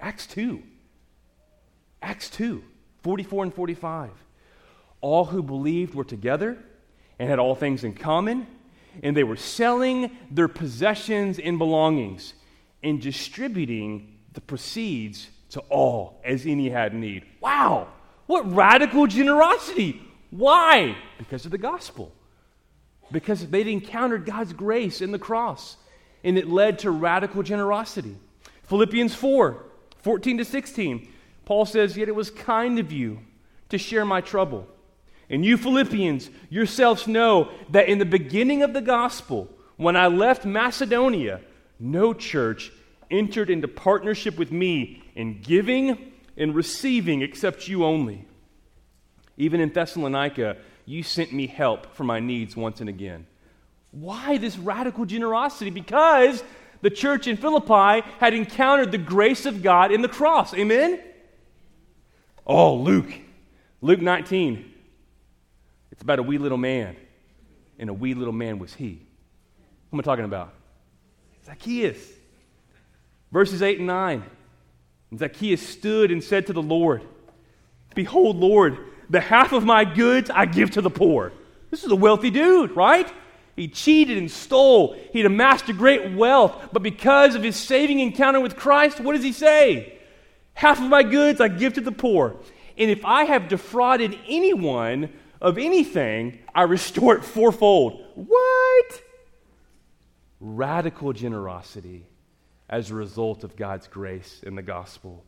Acts 0.00 0.26
2. 0.26 0.62
Acts 2.02 2.28
2, 2.30 2.62
44 3.02 3.44
and 3.44 3.54
45. 3.54 4.10
All 5.00 5.24
who 5.26 5.42
believed 5.42 5.94
were 5.94 6.04
together 6.04 6.58
and 7.18 7.28
had 7.28 7.38
all 7.38 7.54
things 7.54 7.84
in 7.84 7.94
common, 7.94 8.46
and 9.02 9.16
they 9.16 9.24
were 9.24 9.36
selling 9.36 10.16
their 10.30 10.48
possessions 10.48 11.38
and 11.38 11.58
belongings 11.58 12.34
and 12.82 13.00
distributing 13.00 14.18
the 14.32 14.40
proceeds 14.40 15.28
to 15.50 15.60
all 15.70 16.20
as 16.24 16.46
any 16.46 16.68
had 16.68 16.94
need. 16.94 17.24
Wow! 17.40 17.88
What 18.26 18.50
radical 18.54 19.06
generosity! 19.06 20.02
Why? 20.30 20.96
Because 21.18 21.44
of 21.44 21.50
the 21.50 21.58
gospel 21.58 22.12
because 23.14 23.46
they'd 23.46 23.68
encountered 23.68 24.26
God's 24.26 24.52
grace 24.52 25.00
in 25.00 25.12
the 25.12 25.18
cross, 25.18 25.76
and 26.22 26.36
it 26.36 26.48
led 26.48 26.80
to 26.80 26.90
radical 26.90 27.42
generosity. 27.42 28.16
Philippians 28.64 29.14
4 29.14 29.64
14 30.02 30.38
to 30.38 30.44
16, 30.44 31.08
Paul 31.46 31.64
says, 31.64 31.96
Yet 31.96 32.08
it 32.08 32.14
was 32.14 32.30
kind 32.30 32.78
of 32.78 32.92
you 32.92 33.20
to 33.70 33.78
share 33.78 34.04
my 34.04 34.20
trouble. 34.20 34.68
And 35.30 35.44
you, 35.44 35.56
Philippians, 35.56 36.30
yourselves 36.50 37.06
know 37.06 37.50
that 37.70 37.88
in 37.88 37.98
the 37.98 38.04
beginning 38.04 38.62
of 38.62 38.74
the 38.74 38.82
gospel, 38.82 39.48
when 39.76 39.96
I 39.96 40.06
left 40.06 40.44
Macedonia, 40.44 41.40
no 41.80 42.12
church 42.12 42.72
entered 43.10 43.50
into 43.50 43.68
partnership 43.68 44.38
with 44.38 44.52
me 44.52 45.02
in 45.14 45.40
giving 45.40 46.12
and 46.36 46.54
receiving 46.54 47.22
except 47.22 47.68
you 47.68 47.84
only. 47.84 48.26
Even 49.36 49.60
in 49.60 49.72
Thessalonica, 49.72 50.56
you 50.86 51.02
sent 51.02 51.32
me 51.32 51.46
help 51.46 51.94
for 51.94 52.04
my 52.04 52.20
needs 52.20 52.56
once 52.56 52.80
and 52.80 52.88
again. 52.88 53.26
Why 53.90 54.38
this 54.38 54.58
radical 54.58 55.04
generosity? 55.04 55.70
Because 55.70 56.42
the 56.82 56.90
church 56.90 57.26
in 57.26 57.36
Philippi 57.36 58.06
had 58.18 58.34
encountered 58.34 58.92
the 58.92 58.98
grace 58.98 59.46
of 59.46 59.62
God 59.62 59.92
in 59.92 60.02
the 60.02 60.08
cross. 60.08 60.52
Amen? 60.54 61.00
Oh, 62.46 62.74
Luke. 62.74 63.12
Luke 63.80 64.00
19. 64.00 64.73
It's 65.94 66.02
about 66.02 66.18
a 66.18 66.24
wee 66.24 66.38
little 66.38 66.58
man, 66.58 66.96
and 67.78 67.88
a 67.88 67.94
wee 67.94 68.14
little 68.14 68.32
man 68.32 68.58
was 68.58 68.74
he. 68.74 69.00
Who 69.90 69.96
am 69.96 70.00
I 70.00 70.02
talking 70.02 70.24
about? 70.24 70.52
Zacchaeus. 71.46 71.98
Verses 73.30 73.62
8 73.62 73.78
and 73.78 73.86
9. 73.86 74.24
And 75.12 75.18
Zacchaeus 75.20 75.64
stood 75.64 76.10
and 76.10 76.22
said 76.22 76.48
to 76.48 76.52
the 76.52 76.60
Lord, 76.60 77.04
Behold, 77.94 78.38
Lord, 78.38 78.76
the 79.08 79.20
half 79.20 79.52
of 79.52 79.64
my 79.64 79.84
goods 79.84 80.30
I 80.30 80.46
give 80.46 80.72
to 80.72 80.80
the 80.80 80.90
poor. 80.90 81.32
This 81.70 81.84
is 81.84 81.92
a 81.92 81.96
wealthy 81.96 82.30
dude, 82.30 82.74
right? 82.74 83.12
He 83.54 83.68
cheated 83.68 84.18
and 84.18 84.28
stole. 84.28 84.96
He'd 85.12 85.26
amassed 85.26 85.68
a 85.68 85.72
great 85.72 86.12
wealth. 86.16 86.70
But 86.72 86.82
because 86.82 87.36
of 87.36 87.44
his 87.44 87.54
saving 87.54 88.00
encounter 88.00 88.40
with 88.40 88.56
Christ, 88.56 88.98
what 88.98 89.12
does 89.12 89.22
he 89.22 89.30
say? 89.30 89.96
Half 90.54 90.80
of 90.80 90.88
my 90.88 91.04
goods 91.04 91.40
I 91.40 91.46
give 91.46 91.74
to 91.74 91.80
the 91.80 91.92
poor. 91.92 92.34
And 92.76 92.90
if 92.90 93.04
I 93.04 93.26
have 93.26 93.46
defrauded 93.46 94.18
anyone 94.26 95.12
of 95.40 95.58
anything, 95.58 96.38
I 96.54 96.62
restore 96.62 97.16
it 97.16 97.24
fourfold. 97.24 98.04
What? 98.14 99.02
Radical 100.40 101.12
generosity 101.12 102.06
as 102.68 102.90
a 102.90 102.94
result 102.94 103.44
of 103.44 103.56
God's 103.56 103.86
grace 103.86 104.40
in 104.42 104.54
the 104.54 104.62
gospel. 104.62 105.24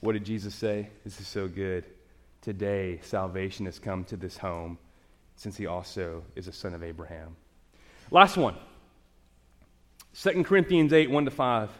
What 0.00 0.12
did 0.12 0.24
Jesus 0.24 0.54
say? 0.54 0.90
This 1.04 1.20
is 1.20 1.26
so 1.26 1.48
good. 1.48 1.84
Today, 2.42 3.00
salvation 3.02 3.66
has 3.66 3.78
come 3.78 4.04
to 4.04 4.16
this 4.16 4.36
home 4.36 4.78
since 5.36 5.56
he 5.56 5.66
also 5.66 6.22
is 6.34 6.48
a 6.48 6.52
son 6.52 6.74
of 6.74 6.82
Abraham. 6.82 7.36
Last 8.10 8.36
one 8.36 8.56
2 10.22 10.44
Corinthians 10.44 10.92
8 10.92 11.10
1 11.10 11.24
to 11.26 11.30
5. 11.30 11.70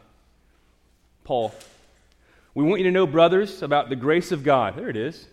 Paul. 1.25 1.55
We 2.55 2.65
want 2.65 2.81
you 2.81 2.85
to 2.85 2.93
know, 2.93 3.07
brothers, 3.07 3.63
about 3.63 3.89
the 3.89 3.97
grace 3.97 4.31
of 4.31 4.45
God. 4.45 4.77
There 4.77 4.89
it 4.89 4.97
is. 4.97 5.27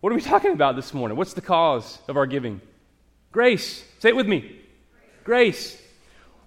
What 0.00 0.12
are 0.12 0.16
we 0.16 0.20
talking 0.20 0.52
about 0.52 0.76
this 0.76 0.92
morning? 0.92 1.16
What's 1.16 1.32
the 1.32 1.40
cause 1.40 1.98
of 2.06 2.16
our 2.16 2.26
giving? 2.26 2.60
Grace. 3.32 3.82
Say 3.98 4.10
it 4.10 4.16
with 4.16 4.28
me. 4.28 4.60
Grace. 5.24 5.80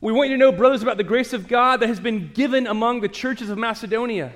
We 0.01 0.13
want 0.13 0.29
you 0.29 0.35
to 0.35 0.39
know, 0.39 0.51
brothers, 0.51 0.83
about 0.83 0.97
the 0.97 1.03
grace 1.03 1.33
of 1.33 1.47
God 1.47 1.79
that 1.79 1.87
has 1.87 1.99
been 1.99 2.31
given 2.31 2.67
among 2.67 3.01
the 3.01 3.09
churches 3.09 3.49
of 3.49 3.57
Macedonia. 3.57 4.31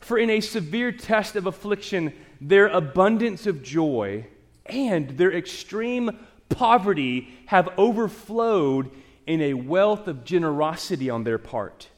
For 0.00 0.18
in 0.18 0.30
a 0.30 0.40
severe 0.40 0.90
test 0.90 1.36
of 1.36 1.46
affliction, 1.46 2.12
their 2.40 2.66
abundance 2.66 3.46
of 3.46 3.62
joy 3.62 4.26
and 4.66 5.10
their 5.10 5.32
extreme 5.32 6.18
poverty 6.48 7.32
have 7.46 7.68
overflowed 7.78 8.90
in 9.26 9.40
a 9.40 9.54
wealth 9.54 10.08
of 10.08 10.24
generosity 10.24 11.08
on 11.08 11.22
their 11.22 11.38
part. 11.38 11.88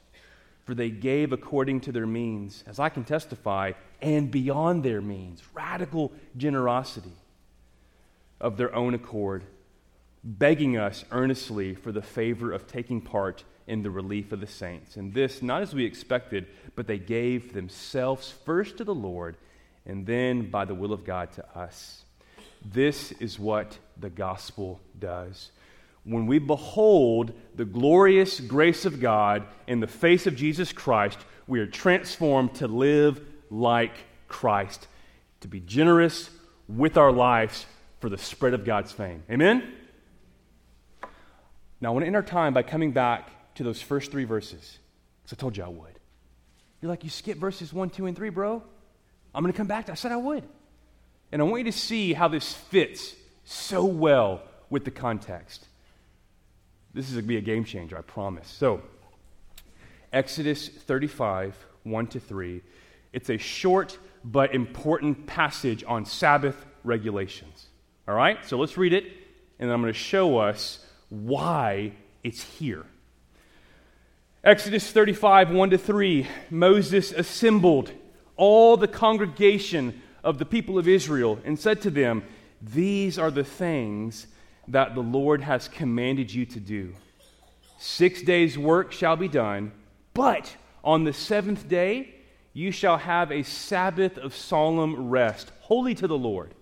For 0.64 0.75
they 0.75 0.90
gave 0.90 1.33
according 1.33 1.81
to 1.83 1.92
their 1.92 2.07
means, 2.07 2.62
as 2.66 2.79
I 2.79 2.88
can 2.88 3.05
testify, 3.05 3.72
and 4.01 4.31
beyond 4.31 4.85
their 4.85 5.01
means. 5.01 5.42
Radical 5.55 6.12
generosity 6.37 7.12
of 8.40 8.57
their 8.57 8.75
own 8.75 8.94
accord, 8.94 9.44
begging 10.22 10.77
us 10.77 11.05
earnestly 11.11 11.75
for 11.75 11.90
the 11.90 12.03
favor 12.03 12.53
of 12.53 12.66
taking 12.66 13.01
part 13.01 13.44
in 13.66 13.83
the 13.83 13.90
relief 13.90 14.33
of 14.33 14.40
the 14.40 14.46
saints. 14.46 14.96
And 14.96 15.14
this, 15.14 15.42
not 15.42 15.62
as 15.62 15.75
we 15.75 15.85
expected, 15.85 16.46
but 16.75 16.87
they 16.87 16.98
gave 16.98 17.53
themselves 17.53 18.31
first 18.44 18.79
to 18.79 18.85
the 18.85 18.94
Lord 18.94 19.37
and 19.87 20.07
then 20.07 20.51
by 20.51 20.64
the 20.64 20.75
will 20.75 20.92
of 20.92 21.05
God 21.05 21.33
to 21.33 21.59
us. 21.59 22.05
This 22.64 23.12
is 23.12 23.38
what 23.38 23.79
the 23.98 24.11
gospel 24.11 24.81
does. 24.98 25.51
When 26.05 26.27
we 26.27 26.38
behold 26.38 27.33
the 27.55 27.65
glorious 27.65 28.41
grace 28.41 28.85
of 28.85 29.01
God 29.01 29.47
in 29.67 29.81
the 29.81 29.87
face 29.87 30.27
of 30.27 30.35
Jesus 30.35 30.73
Christ, 30.73 31.19
we 31.47 31.61
are 31.61 31.67
transformed 31.67 32.57
to 32.57 32.67
live 32.67 33.21
like 33.51 33.93
Christ, 34.27 34.88
to 35.41 35.49
be 35.49 35.61
generous 35.61 36.31
with 36.69 36.97
our 36.97 37.12
lives 37.12 37.67
for 38.01 38.09
the 38.09 38.19
spread 38.19 38.55
of 38.55 38.65
God's 38.65 38.91
fame. 38.91 39.23
Amen? 39.31 39.75
Now, 41.81 41.91
I 41.91 41.93
want 41.93 42.03
to 42.03 42.07
end 42.07 42.17
our 42.17 42.23
time 42.23 42.55
by 42.55 42.62
coming 42.62 42.93
back 42.93 43.55
to 43.57 43.62
those 43.62 43.83
first 43.83 44.11
three 44.11 44.25
verses, 44.25 44.79
because 45.23 45.38
I 45.38 45.41
told 45.41 45.57
you 45.57 45.65
I 45.65 45.69
would. 45.69 45.99
You're 46.81 46.88
like, 46.88 47.05
you 47.05 47.11
skip 47.11 47.38
verses 47.38 47.73
1, 47.73 47.91
2, 47.91 48.07
and 48.07 48.17
3, 48.17 48.31
bro. 48.31 48.62
I'm 49.35 49.43
going 49.43 49.53
to 49.53 49.57
come 49.57 49.69
back 49.69 49.87
to 49.87 49.93
I 49.93 49.95
said 49.95 50.11
I 50.11 50.17
would. 50.17 50.45
And 51.31 51.41
I 51.41 51.45
want 51.45 51.65
you 51.65 51.73
to 51.73 51.79
see 51.79 52.12
how 52.12 52.29
this 52.29 52.53
fits 52.53 53.15
so 53.45 53.85
well 53.85 54.43
with 54.69 54.85
the 54.85 54.91
context. 54.91 55.67
This 56.94 57.07
is 57.09 57.14
going 57.14 57.24
to 57.24 57.28
be 57.28 57.37
a 57.38 57.40
game 57.40 57.64
changer, 57.64 57.96
I 57.96 58.02
promise. 58.02 58.48
So, 58.48 58.83
Exodus 60.12 60.68
35, 60.68 61.57
1 61.85 62.07
to 62.09 62.20
3. 62.20 62.61
It's 63.12 63.31
a 63.31 63.38
short 63.38 63.98
but 64.24 64.55
important 64.55 65.26
passage 65.26 65.85
on 65.87 66.05
Sabbath 66.05 66.66
regulations. 66.85 67.66
All 68.07 68.14
right? 68.14 68.44
So 68.44 68.59
let's 68.59 68.76
read 68.76 68.92
it, 68.92 69.05
and 69.59 69.70
I'm 69.70 69.81
going 69.81 69.92
to 69.92 69.98
show 69.98 70.38
us 70.38 70.85
why 71.09 71.92
it's 72.22 72.42
here. 72.42 72.85
Exodus 74.44 74.90
35, 74.90 75.50
1 75.50 75.70
to 75.70 75.78
3. 75.78 76.26
Moses 76.50 77.12
assembled 77.12 77.92
all 78.37 78.76
the 78.76 78.88
congregation 78.88 80.02
of 80.24 80.38
the 80.38 80.44
people 80.44 80.78
of 80.78 80.88
Israel 80.88 81.38
and 81.44 81.59
said 81.59 81.81
to 81.83 81.90
them, 81.90 82.24
These 82.61 83.18
are 83.18 83.31
the 83.31 83.44
things 83.44 84.26
that 84.68 84.94
the 84.94 85.03
Lord 85.03 85.42
has 85.42 85.68
commanded 85.68 86.33
you 86.33 86.46
to 86.46 86.61
do. 86.61 86.94
Six 87.79 88.22
days' 88.22 88.57
work 88.57 88.92
shall 88.92 89.16
be 89.16 89.29
done, 89.29 89.72
but 90.14 90.57
on 90.85 91.05
the 91.05 91.12
seventh 91.12 91.68
day 91.68 92.14
you 92.53 92.70
shall 92.70 92.98
have 92.98 93.33
a 93.33 93.42
Sabbath 93.42 94.18
of 94.18 94.35
solemn 94.35 95.09
rest, 95.09 95.51
holy 95.61 95.94
to 95.96 96.07
the 96.07 96.18
Lord. 96.18 96.55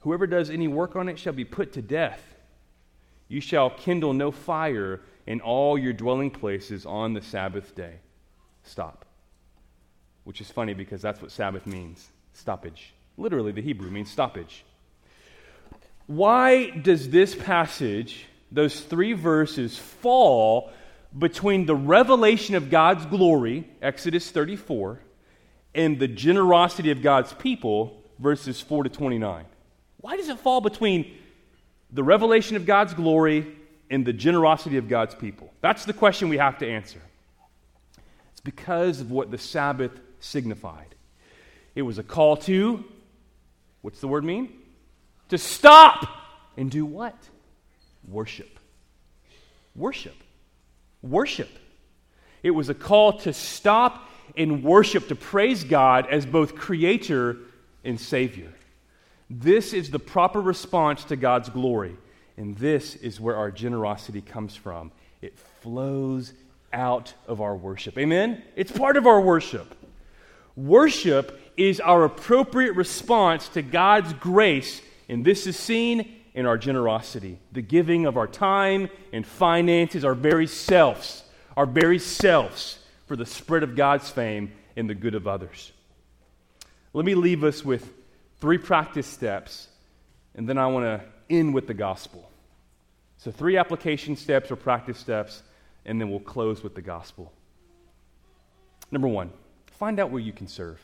Whoever 0.00 0.26
does 0.26 0.50
any 0.50 0.68
work 0.68 0.96
on 0.96 1.08
it 1.08 1.18
shall 1.18 1.32
be 1.32 1.44
put 1.44 1.72
to 1.72 1.82
death. 1.82 2.22
You 3.28 3.40
shall 3.40 3.70
kindle 3.70 4.14
no 4.14 4.30
fire 4.30 5.00
in 5.26 5.40
all 5.40 5.76
your 5.76 5.92
dwelling 5.92 6.30
places 6.30 6.86
on 6.86 7.12
the 7.12 7.20
Sabbath 7.20 7.74
day. 7.74 7.96
Stop. 8.62 9.04
Which 10.24 10.40
is 10.40 10.50
funny 10.50 10.74
because 10.74 11.02
that's 11.02 11.20
what 11.20 11.32
Sabbath 11.32 11.66
means 11.66 12.08
stoppage. 12.32 12.94
Literally, 13.16 13.52
the 13.52 13.60
Hebrew 13.60 13.90
means 13.90 14.10
stoppage. 14.10 14.64
Why 16.08 16.70
does 16.70 17.10
this 17.10 17.34
passage, 17.34 18.24
those 18.50 18.80
three 18.80 19.12
verses, 19.12 19.76
fall 19.76 20.70
between 21.16 21.66
the 21.66 21.76
revelation 21.76 22.54
of 22.54 22.70
God's 22.70 23.04
glory, 23.04 23.68
Exodus 23.82 24.30
34, 24.30 25.00
and 25.74 25.98
the 25.98 26.08
generosity 26.08 26.90
of 26.92 27.02
God's 27.02 27.34
people, 27.34 28.02
verses 28.18 28.58
4 28.58 28.84
to 28.84 28.88
29? 28.88 29.44
Why 30.00 30.16
does 30.16 30.30
it 30.30 30.38
fall 30.38 30.62
between 30.62 31.14
the 31.92 32.02
revelation 32.02 32.56
of 32.56 32.64
God's 32.64 32.94
glory 32.94 33.46
and 33.90 34.06
the 34.06 34.14
generosity 34.14 34.78
of 34.78 34.88
God's 34.88 35.14
people? 35.14 35.52
That's 35.60 35.84
the 35.84 35.92
question 35.92 36.30
we 36.30 36.38
have 36.38 36.56
to 36.60 36.66
answer. 36.66 37.02
It's 38.32 38.40
because 38.40 39.02
of 39.02 39.10
what 39.10 39.30
the 39.30 39.36
Sabbath 39.36 39.92
signified. 40.20 40.94
It 41.74 41.82
was 41.82 41.98
a 41.98 42.02
call 42.02 42.38
to, 42.38 42.82
what's 43.82 44.00
the 44.00 44.08
word 44.08 44.24
mean? 44.24 44.57
To 45.28 45.38
stop 45.38 46.08
and 46.56 46.70
do 46.70 46.84
what? 46.84 47.16
Worship. 48.06 48.58
Worship. 49.74 50.16
Worship. 51.02 51.50
It 52.42 52.50
was 52.50 52.68
a 52.68 52.74
call 52.74 53.18
to 53.20 53.32
stop 53.32 54.08
and 54.36 54.62
worship, 54.62 55.08
to 55.08 55.14
praise 55.14 55.64
God 55.64 56.06
as 56.06 56.24
both 56.24 56.54
creator 56.54 57.36
and 57.84 58.00
savior. 58.00 58.52
This 59.30 59.72
is 59.72 59.90
the 59.90 59.98
proper 59.98 60.40
response 60.40 61.04
to 61.04 61.16
God's 61.16 61.48
glory. 61.48 61.96
And 62.36 62.56
this 62.56 62.94
is 62.94 63.20
where 63.20 63.36
our 63.36 63.50
generosity 63.50 64.20
comes 64.20 64.54
from. 64.54 64.92
It 65.20 65.36
flows 65.60 66.32
out 66.72 67.12
of 67.26 67.40
our 67.40 67.56
worship. 67.56 67.98
Amen? 67.98 68.42
It's 68.54 68.70
part 68.70 68.96
of 68.96 69.06
our 69.06 69.20
worship. 69.20 69.74
Worship 70.54 71.40
is 71.56 71.80
our 71.80 72.04
appropriate 72.04 72.74
response 72.74 73.48
to 73.50 73.62
God's 73.62 74.12
grace, 74.14 74.80
and 75.08 75.24
this 75.24 75.46
is 75.46 75.56
seen 75.56 76.16
in 76.34 76.46
our 76.46 76.58
generosity, 76.58 77.38
the 77.52 77.62
giving 77.62 78.06
of 78.06 78.16
our 78.16 78.26
time 78.26 78.88
and 79.12 79.26
finances, 79.26 80.04
our 80.04 80.14
very 80.14 80.46
selves, 80.46 81.24
our 81.56 81.66
very 81.66 81.98
selves 81.98 82.78
for 83.06 83.16
the 83.16 83.26
spread 83.26 83.62
of 83.62 83.74
God's 83.74 84.10
fame 84.10 84.52
and 84.76 84.88
the 84.88 84.94
good 84.94 85.14
of 85.14 85.26
others. 85.26 85.72
Let 86.92 87.04
me 87.04 87.14
leave 87.14 87.42
us 87.42 87.64
with 87.64 87.90
three 88.40 88.58
practice 88.58 89.06
steps, 89.06 89.68
and 90.34 90.48
then 90.48 90.58
I 90.58 90.66
want 90.66 90.84
to 90.84 91.04
end 91.28 91.54
with 91.54 91.66
the 91.66 91.74
gospel. 91.74 92.30
So, 93.16 93.32
three 93.32 93.56
application 93.56 94.14
steps 94.14 94.50
or 94.50 94.56
practice 94.56 94.98
steps, 94.98 95.42
and 95.84 96.00
then 96.00 96.10
we'll 96.10 96.20
close 96.20 96.62
with 96.62 96.74
the 96.74 96.82
gospel. 96.82 97.32
Number 98.90 99.08
one, 99.08 99.32
find 99.66 99.98
out 99.98 100.10
where 100.10 100.20
you 100.20 100.32
can 100.32 100.46
serve. 100.46 100.80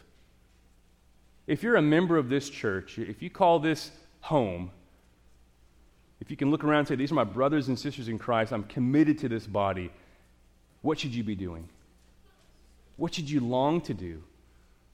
If 1.47 1.63
you're 1.63 1.77
a 1.77 1.83
member 1.83 2.17
of 2.17 2.29
this 2.29 2.51
church, 2.51 2.99
if 2.99 3.23
you 3.23 3.31
call 3.31 3.61
this 3.61 3.91
home, 4.25 4.71
if 6.19 6.31
you 6.31 6.37
can 6.37 6.51
look 6.51 6.65
around 6.65 6.81
and 6.81 6.89
say, 6.89 6.97
These 6.97 7.13
are 7.13 7.15
my 7.15 7.25
brothers 7.25 7.69
and 7.69 7.79
sisters 7.79 8.09
in 8.09 8.19
Christ, 8.19 8.53
I'm 8.53 8.65
committed 8.65 9.19
to 9.19 9.29
this 9.29 9.47
body, 9.47 9.91
what 10.81 10.99
should 10.99 11.15
you 11.15 11.23
be 11.23 11.35
doing? 11.35 11.69
What 12.97 13.15
should 13.15 13.29
you 13.29 13.41
long 13.41 13.83
to 13.83 13.93
do? 13.93 14.23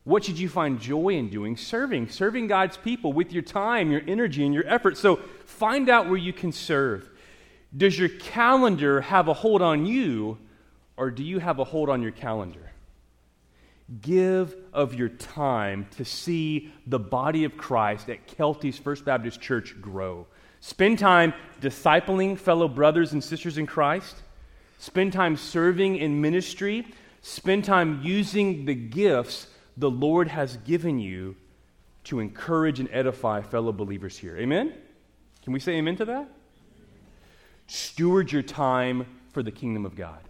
What 0.03 0.25
should 0.25 0.39
you 0.39 0.49
find 0.49 0.81
joy 0.81 1.11
in 1.11 1.29
doing? 1.29 1.57
Serving, 1.57 2.09
serving 2.09 2.49
God's 2.49 2.77
people 2.77 3.13
with 3.13 3.33
your 3.33 3.43
time, 3.43 3.93
your 3.93 4.03
energy, 4.09 4.45
and 4.45 4.53
your 4.53 4.67
effort. 4.67 4.97
So 4.97 5.17
find 5.45 5.89
out 5.89 6.09
where 6.09 6.17
you 6.17 6.33
can 6.33 6.51
serve. 6.51 7.09
Does 7.77 7.97
your 7.97 8.09
calendar 8.09 9.03
have 9.03 9.29
a 9.29 9.35
hold 9.35 9.63
on 9.63 9.87
you, 9.87 10.39
or 10.97 11.13
do 11.13 11.23
you 11.23 11.39
have 11.39 11.61
a 11.61 11.65
hold 11.65 11.89
on 11.89 12.03
your 12.03 12.11
calendar? 12.11 12.73
Give 14.01 14.55
of 14.73 14.95
your 14.95 15.09
time 15.09 15.89
to 15.97 16.05
see 16.05 16.73
the 16.87 16.99
body 16.99 17.45
of 17.45 17.57
Christ 17.57 18.09
at 18.09 18.27
Kelty's 18.27 18.79
First 18.79 19.05
Baptist 19.05 19.41
Church 19.41 19.75
grow. 19.81 20.27
Spend 20.61 20.99
time 20.99 21.35
discipling 21.61 22.39
fellow 22.39 22.69
brothers 22.69 23.13
and 23.13 23.25
sisters 23.25 23.59
in 23.59 23.67
Christ. 23.67 24.17
Spend 24.79 25.13
time 25.13 25.37
serving 25.37 25.97
in 25.97 26.21
ministry. 26.21 26.87
Spend 27.23 27.65
time 27.65 28.01
using 28.03 28.65
the 28.65 28.75
gifts 28.75 29.49
the 29.77 29.91
Lord 29.91 30.29
has 30.29 30.57
given 30.59 30.99
you 30.99 31.37
to 32.05 32.21
encourage 32.21 32.81
and 32.81 32.89
edify 32.93 33.43
fellow 33.43 33.73
believers 33.73 34.17
here. 34.17 34.37
Amen? 34.37 34.73
Can 35.43 35.53
we 35.53 35.61
say 35.61 35.73
amen 35.73 35.97
to 35.97 36.05
that? 36.07 36.29
Steward 37.67 38.31
your 38.31 38.43
time 38.43 39.07
for 39.33 39.43
the 39.43 39.51
kingdom 39.51 39.85
of 39.85 39.97
God. 39.97 40.21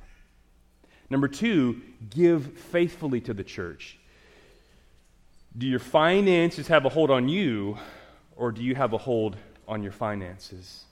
Number 1.11 1.29
two, 1.29 1.83
give 2.09 2.57
faithfully 2.57 3.21
to 3.23 3.35
the 3.35 3.45
church. 3.45 3.99
Do 5.59 5.67
your 5.67 5.81
finances 5.81 6.69
have 6.69 6.85
a 6.85 6.89
hold 6.89 7.11
on 7.11 7.29
you, 7.29 7.77
or 8.37 8.53
do 8.53 8.63
you 8.63 8.77
have 8.77 8.93
a 8.93 8.99
hold 8.99 9.37
on 9.67 9.83
your 9.83 9.93
finances? 9.93 10.85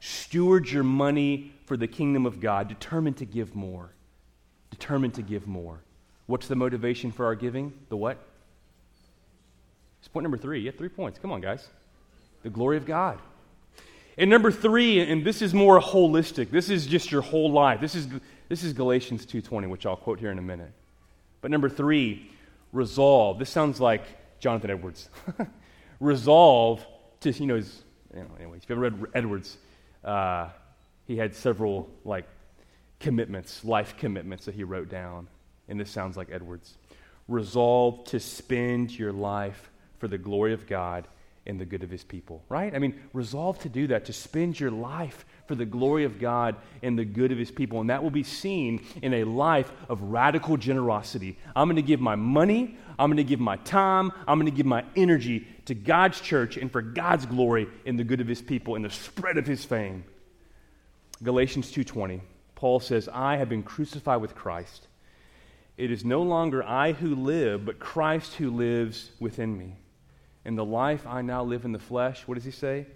Steward 0.00 0.70
your 0.70 0.84
money 0.84 1.52
for 1.66 1.76
the 1.76 1.88
kingdom 1.88 2.24
of 2.24 2.40
God, 2.40 2.68
determined 2.68 3.16
to 3.16 3.24
give 3.24 3.56
more. 3.56 3.90
Determined 4.70 5.14
to 5.14 5.22
give 5.22 5.48
more. 5.48 5.80
What's 6.26 6.46
the 6.46 6.54
motivation 6.54 7.10
for 7.10 7.26
our 7.26 7.34
giving? 7.34 7.72
The 7.88 7.96
what? 7.96 8.18
It's 9.98 10.06
point 10.06 10.22
number 10.22 10.38
three. 10.38 10.60
You 10.60 10.66
have 10.66 10.76
three 10.76 10.88
points. 10.88 11.18
Come 11.18 11.32
on, 11.32 11.40
guys. 11.40 11.66
The 12.42 12.50
glory 12.50 12.76
of 12.76 12.86
God. 12.86 13.18
And 14.16 14.30
number 14.30 14.52
three, 14.52 15.00
and 15.00 15.24
this 15.24 15.42
is 15.42 15.54
more 15.54 15.80
holistic. 15.80 16.50
This 16.50 16.70
is 16.70 16.86
just 16.86 17.10
your 17.10 17.22
whole 17.22 17.50
life. 17.50 17.80
This 17.80 17.94
is, 17.94 18.08
this 18.48 18.62
is 18.62 18.72
Galatians 18.72 19.26
2.20, 19.26 19.68
which 19.68 19.86
I'll 19.86 19.96
quote 19.96 20.18
here 20.18 20.30
in 20.30 20.38
a 20.38 20.42
minute. 20.42 20.72
But 21.40 21.50
number 21.50 21.68
three, 21.68 22.30
resolve. 22.72 23.38
This 23.38 23.50
sounds 23.50 23.80
like 23.80 24.02
Jonathan 24.40 24.70
Edwards. 24.70 25.08
resolve 26.00 26.84
to, 27.20 27.30
you 27.30 27.46
know, 27.46 27.56
his, 27.56 27.82
you 28.14 28.20
know, 28.20 28.30
anyways, 28.38 28.62
if 28.62 28.70
you 28.70 28.76
ever 28.76 28.90
read 28.90 29.10
Edwards, 29.14 29.56
uh, 30.04 30.48
he 31.06 31.16
had 31.16 31.34
several, 31.34 31.88
like, 32.04 32.26
commitments, 33.00 33.64
life 33.64 33.96
commitments 33.96 34.46
that 34.46 34.54
he 34.54 34.64
wrote 34.64 34.88
down. 34.88 35.28
And 35.68 35.78
this 35.78 35.90
sounds 35.90 36.16
like 36.16 36.28
Edwards. 36.32 36.76
Resolve 37.28 38.04
to 38.06 38.20
spend 38.20 38.96
your 38.98 39.12
life 39.12 39.70
for 39.98 40.08
the 40.08 40.18
glory 40.18 40.54
of 40.54 40.66
God 40.66 41.06
and 41.46 41.60
the 41.60 41.64
good 41.64 41.82
of 41.82 41.90
his 41.90 42.04
people, 42.04 42.42
right? 42.48 42.74
I 42.74 42.78
mean, 42.78 43.00
resolve 43.12 43.58
to 43.60 43.68
do 43.68 43.86
that, 43.88 44.06
to 44.06 44.12
spend 44.12 44.58
your 44.58 44.70
life 44.70 45.24
for 45.48 45.54
the 45.54 45.64
glory 45.64 46.04
of 46.04 46.20
God 46.20 46.56
and 46.82 46.96
the 46.96 47.04
good 47.04 47.32
of 47.32 47.38
his 47.38 47.50
people. 47.50 47.80
And 47.80 47.90
that 47.90 48.02
will 48.02 48.10
be 48.10 48.22
seen 48.22 48.84
in 49.02 49.14
a 49.14 49.24
life 49.24 49.72
of 49.88 50.00
radical 50.02 50.56
generosity. 50.56 51.38
I'm 51.56 51.66
going 51.66 51.76
to 51.76 51.82
give 51.82 52.00
my 52.00 52.14
money, 52.14 52.76
I'm 52.98 53.08
going 53.08 53.16
to 53.16 53.24
give 53.24 53.40
my 53.40 53.56
time, 53.56 54.12
I'm 54.28 54.38
going 54.38 54.50
to 54.50 54.56
give 54.56 54.66
my 54.66 54.84
energy 54.94 55.48
to 55.64 55.74
God's 55.74 56.20
church 56.20 56.56
and 56.56 56.70
for 56.70 56.82
God's 56.82 57.26
glory 57.26 57.66
and 57.86 57.98
the 57.98 58.04
good 58.04 58.20
of 58.20 58.28
his 58.28 58.42
people 58.42 58.76
and 58.76 58.84
the 58.84 58.90
spread 58.90 59.38
of 59.38 59.46
his 59.46 59.64
fame. 59.64 60.04
Galatians 61.22 61.72
2:20. 61.72 62.20
Paul 62.54 62.80
says, 62.80 63.08
"I 63.08 63.36
have 63.36 63.48
been 63.48 63.62
crucified 63.62 64.20
with 64.20 64.34
Christ. 64.34 64.86
It 65.76 65.90
is 65.90 66.04
no 66.04 66.22
longer 66.22 66.62
I 66.62 66.92
who 66.92 67.14
live, 67.14 67.64
but 67.64 67.78
Christ 67.78 68.34
who 68.34 68.50
lives 68.50 69.12
within 69.18 69.56
me." 69.56 69.76
In 70.44 70.56
the 70.56 70.64
life 70.64 71.06
I 71.06 71.22
now 71.22 71.42
live 71.42 71.64
in 71.64 71.72
the 71.72 71.78
flesh, 71.78 72.26
what 72.26 72.34
does 72.34 72.44
he 72.44 72.50
say? 72.50 72.86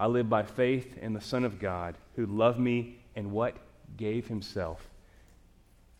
I 0.00 0.06
live 0.06 0.30
by 0.30 0.44
faith 0.44 0.96
in 0.96 1.12
the 1.12 1.20
Son 1.20 1.44
of 1.44 1.58
God 1.58 1.94
who 2.16 2.24
loved 2.24 2.58
me 2.58 2.96
and 3.14 3.32
what? 3.32 3.54
Gave 3.98 4.26
himself. 4.28 4.88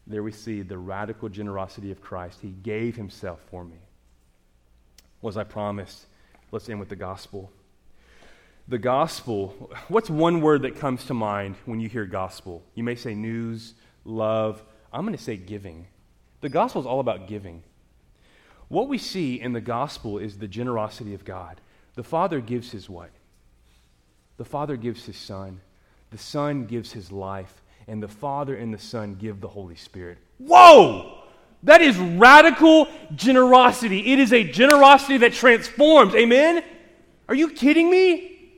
There 0.06 0.22
we 0.22 0.32
see 0.32 0.62
the 0.62 0.78
radical 0.78 1.28
generosity 1.28 1.90
of 1.90 2.00
Christ. 2.00 2.38
He 2.40 2.48
gave 2.48 2.96
himself 2.96 3.40
for 3.50 3.62
me. 3.62 3.76
Was 5.20 5.36
I 5.36 5.44
promised? 5.44 6.06
Let's 6.50 6.66
end 6.70 6.80
with 6.80 6.88
the 6.88 6.96
gospel. 6.96 7.52
The 8.68 8.78
gospel, 8.78 9.70
what's 9.88 10.08
one 10.08 10.40
word 10.40 10.62
that 10.62 10.76
comes 10.76 11.04
to 11.04 11.14
mind 11.14 11.56
when 11.66 11.78
you 11.78 11.90
hear 11.90 12.06
gospel? 12.06 12.62
You 12.74 12.84
may 12.84 12.94
say 12.94 13.14
news, 13.14 13.74
love. 14.06 14.62
I'm 14.94 15.04
going 15.04 15.14
to 15.14 15.22
say 15.22 15.36
giving. 15.36 15.88
The 16.40 16.48
gospel 16.48 16.80
is 16.80 16.86
all 16.86 17.00
about 17.00 17.28
giving. 17.28 17.64
What 18.68 18.88
we 18.88 18.96
see 18.96 19.38
in 19.38 19.52
the 19.52 19.60
gospel 19.60 20.16
is 20.16 20.38
the 20.38 20.48
generosity 20.48 21.12
of 21.12 21.26
God. 21.26 21.60
The 21.96 22.02
Father 22.02 22.40
gives 22.40 22.70
his 22.70 22.88
what? 22.88 23.10
The 24.40 24.46
Father 24.46 24.78
gives 24.78 25.04
his 25.04 25.18
Son. 25.18 25.60
The 26.08 26.16
Son 26.16 26.64
gives 26.64 26.92
his 26.92 27.12
life. 27.12 27.62
And 27.86 28.02
the 28.02 28.08
Father 28.08 28.56
and 28.56 28.72
the 28.72 28.78
Son 28.78 29.16
give 29.16 29.42
the 29.42 29.48
Holy 29.48 29.74
Spirit. 29.74 30.16
Whoa! 30.38 31.18
That 31.64 31.82
is 31.82 31.98
radical 31.98 32.88
generosity. 33.14 34.14
It 34.14 34.18
is 34.18 34.32
a 34.32 34.42
generosity 34.42 35.18
that 35.18 35.34
transforms. 35.34 36.14
Amen? 36.14 36.64
Are 37.28 37.34
you 37.34 37.50
kidding 37.50 37.90
me? 37.90 38.56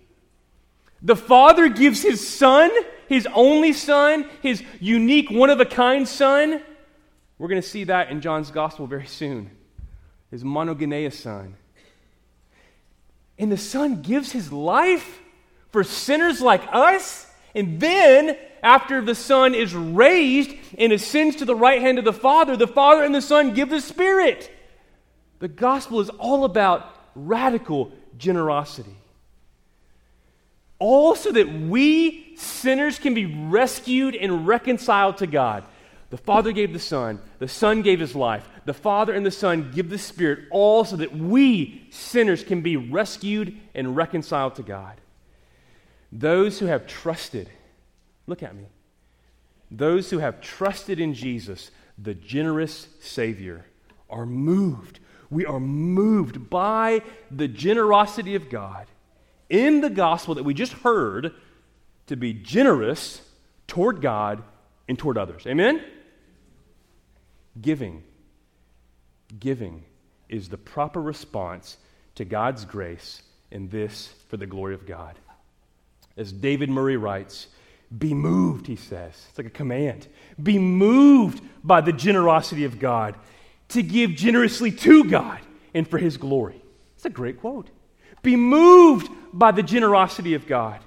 The 1.03 1.17
Father 1.17 1.69
gives 1.69 2.01
his 2.01 2.25
Son, 2.25 2.71
his 3.09 3.27
only 3.35 3.73
Son, 3.73 4.31
his 4.41 4.63
unique, 4.79 5.33
one 5.33 5.51
of 5.51 5.59
a 5.59 5.67
kind 5.67 6.07
Son. 6.07 6.63
We're 7.39 7.49
going 7.49 7.61
to 7.61 7.69
see 7.69 7.83
that 7.83 8.11
in 8.11 8.21
John's 8.21 8.53
Gospel 8.53 8.87
very 8.87 9.07
soon 9.07 9.51
his 10.31 10.45
monogenes 10.45 11.15
son. 11.15 11.57
And 13.37 13.51
the 13.51 13.57
son 13.57 14.01
gives 14.01 14.31
his 14.31 14.53
life 14.53 15.22
for 15.73 15.83
sinners 15.83 16.41
like 16.41 16.63
us. 16.71 17.27
And 17.55 17.81
then, 17.81 18.37
after 18.63 19.01
the 19.01 19.15
son 19.15 19.55
is 19.55 19.75
raised 19.75 20.55
and 20.79 20.93
ascends 20.93 21.37
to 21.37 21.45
the 21.45 21.55
right 21.55 21.81
hand 21.81 21.99
of 21.99 22.05
the 22.05 22.13
Father, 22.13 22.57
the 22.57 22.67
Father 22.67 23.03
and 23.03 23.15
the 23.15 23.21
Son 23.21 23.53
give 23.55 23.69
the 23.69 23.81
Spirit. 23.81 24.51
The 25.41 25.49
gospel 25.49 26.01
is 26.01 26.09
all 26.11 26.45
about 26.45 26.89
radical 27.15 27.91
generosity. 28.17 28.97
All 30.79 31.15
so 31.15 31.33
that 31.33 31.53
we 31.53 32.37
sinners 32.37 32.99
can 32.99 33.15
be 33.15 33.27
rescued 33.27 34.15
and 34.15 34.47
reconciled 34.47 35.19
to 35.19 35.27
God. 35.27 35.65
The 36.11 36.17
Father 36.19 36.53
gave 36.53 36.73
the 36.73 36.79
Son, 36.79 37.21
the 37.39 37.49
Son 37.49 37.83
gave 37.83 37.99
his 37.99 38.15
life. 38.15 38.47
The 38.65 38.75
Father 38.75 39.13
and 39.13 39.27
the 39.27 39.31
Son 39.31 39.73
give 39.75 39.91
the 39.91 39.99
Spirit, 39.99 40.47
all 40.51 40.85
so 40.85 40.97
that 40.97 41.17
we, 41.17 41.89
sinners, 41.91 42.45
can 42.45 42.61
be 42.61 42.77
rescued 42.77 43.57
and 43.75 43.97
reconciled 43.97 44.57
to 44.57 44.63
God. 44.63 45.01
Those 46.13 46.59
who 46.59 46.67
have 46.67 46.87
trusted, 46.87 47.49
look 48.27 48.43
at 48.43 48.55
me, 48.55 48.67
those 49.71 50.11
who 50.11 50.19
have 50.19 50.43
trusted 50.43 51.01
in 51.01 51.15
Jesus, 51.15 51.71
the 51.97 52.13
generous 52.13 52.89
Savior, 53.01 53.65
are 54.11 54.27
moved. 54.27 55.01
We 55.31 55.47
are 55.47 55.59
moved 55.59 56.51
by 56.51 57.01
the 57.31 57.49
generosity 57.49 58.35
of 58.35 58.51
God 58.51 58.87
in 59.49 59.81
the 59.81 59.89
gospel 59.89 60.35
that 60.35 60.43
we 60.43 60.53
just 60.53 60.75
heard 60.75 61.33
to 62.09 62.17
be 62.17 62.35
generous 62.35 63.23
toward 63.67 64.03
God 64.03 64.43
and 64.87 64.99
toward 64.99 65.17
others. 65.17 65.47
Amen? 65.47 65.83
Giving. 67.59 68.03
Giving 69.41 69.85
is 70.29 70.51
the 70.51 70.59
proper 70.59 71.01
response 71.01 71.79
to 72.17 72.27
God's 72.27 72.67
grace, 72.67 73.23
in 73.51 73.69
this 73.69 74.13
for 74.29 74.37
the 74.37 74.47
glory 74.47 74.75
of 74.75 74.87
God. 74.87 75.19
As 76.17 76.33
David 76.33 76.69
Murray 76.69 76.97
writes, 76.97 77.49
be 77.97 78.15
moved, 78.15 78.67
he 78.67 78.77
says. 78.77 79.27
It's 79.29 79.39
like 79.39 79.47
a 79.47 79.51
command. 79.51 80.07
Be 80.43 80.59
moved 80.59 81.43
by 81.63 81.81
the 81.81 81.93
generosity 81.93 82.65
of 82.65 82.79
God 82.79 83.17
to 83.69 83.83
give 83.83 84.13
generously 84.13 84.71
to 84.71 85.05
God 85.05 85.41
and 85.75 85.87
for 85.87 85.99
his 85.99 86.17
glory. 86.17 86.63
It's 86.97 87.05
a 87.05 87.11
great 87.11 87.41
quote. 87.41 87.69
Be 88.23 88.37
moved 88.37 89.11
by 89.33 89.51
the 89.51 89.63
generosity 89.63 90.35
of 90.35 90.47
God 90.47 90.81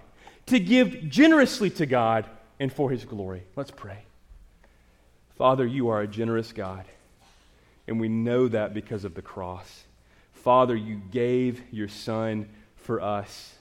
to 0.47 0.59
give 0.59 1.09
generously 1.09 1.69
to 1.71 1.85
God 1.85 2.25
and 2.59 2.71
for 2.71 2.89
his 2.89 3.05
glory. 3.05 3.43
Let's 3.55 3.71
pray. 3.71 3.99
Father, 5.37 5.65
you 5.65 5.89
are 5.89 6.01
a 6.01 6.07
generous 6.07 6.53
God, 6.53 6.85
and 7.87 7.99
we 7.99 8.07
know 8.07 8.47
that 8.47 8.73
because 8.73 9.03
of 9.03 9.15
the 9.15 9.21
cross. 9.21 9.83
Father, 10.31 10.75
you 10.75 11.01
gave 11.11 11.61
your 11.71 11.89
Son 11.89 12.47
for 12.77 13.01
us. 13.01 13.55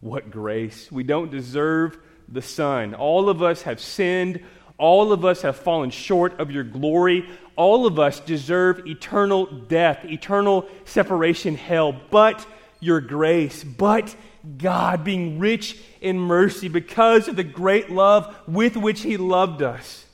What 0.00 0.30
grace. 0.30 0.90
We 0.90 1.02
don't 1.02 1.30
deserve 1.30 1.98
the 2.28 2.42
Son. 2.42 2.94
All 2.94 3.28
of 3.28 3.42
us 3.42 3.62
have 3.62 3.80
sinned. 3.80 4.44
All 4.78 5.12
of 5.12 5.24
us 5.24 5.42
have 5.42 5.56
fallen 5.56 5.90
short 5.90 6.38
of 6.38 6.50
your 6.50 6.64
glory. 6.64 7.28
All 7.56 7.86
of 7.86 7.98
us 7.98 8.20
deserve 8.20 8.86
eternal 8.86 9.46
death, 9.46 10.04
eternal 10.04 10.66
separation, 10.84 11.56
hell. 11.56 11.92
But 12.10 12.46
your 12.78 13.00
grace, 13.00 13.64
but 13.64 14.14
God 14.56 15.02
being 15.02 15.40
rich 15.40 15.76
in 16.00 16.18
mercy 16.18 16.68
because 16.68 17.26
of 17.26 17.34
the 17.34 17.44
great 17.44 17.90
love 17.90 18.36
with 18.46 18.76
which 18.76 19.00
He 19.00 19.16
loved 19.16 19.62
us 19.62 20.04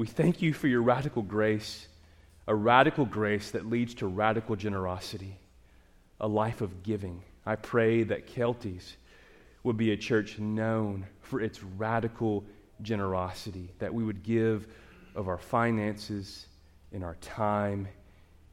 we 0.00 0.06
thank 0.06 0.40
you 0.40 0.54
for 0.54 0.66
your 0.66 0.80
radical 0.80 1.22
grace, 1.22 1.86
a 2.46 2.54
radical 2.54 3.04
grace 3.04 3.50
that 3.50 3.66
leads 3.66 3.94
to 3.96 4.06
radical 4.06 4.56
generosity, 4.56 5.36
a 6.18 6.26
life 6.26 6.62
of 6.62 6.82
giving. 6.82 7.22
I 7.46 7.56
pray 7.56 8.02
that 8.04 8.26
Keltys 8.26 8.94
would 9.62 9.76
be 9.76 9.92
a 9.92 9.96
church 9.96 10.38
known 10.38 11.06
for 11.20 11.40
its 11.40 11.62
radical 11.62 12.44
generosity, 12.82 13.70
that 13.78 13.92
we 13.92 14.04
would 14.04 14.22
give 14.22 14.66
of 15.14 15.28
our 15.28 15.38
finances 15.38 16.46
and 16.92 17.04
our 17.04 17.16
time, 17.16 17.88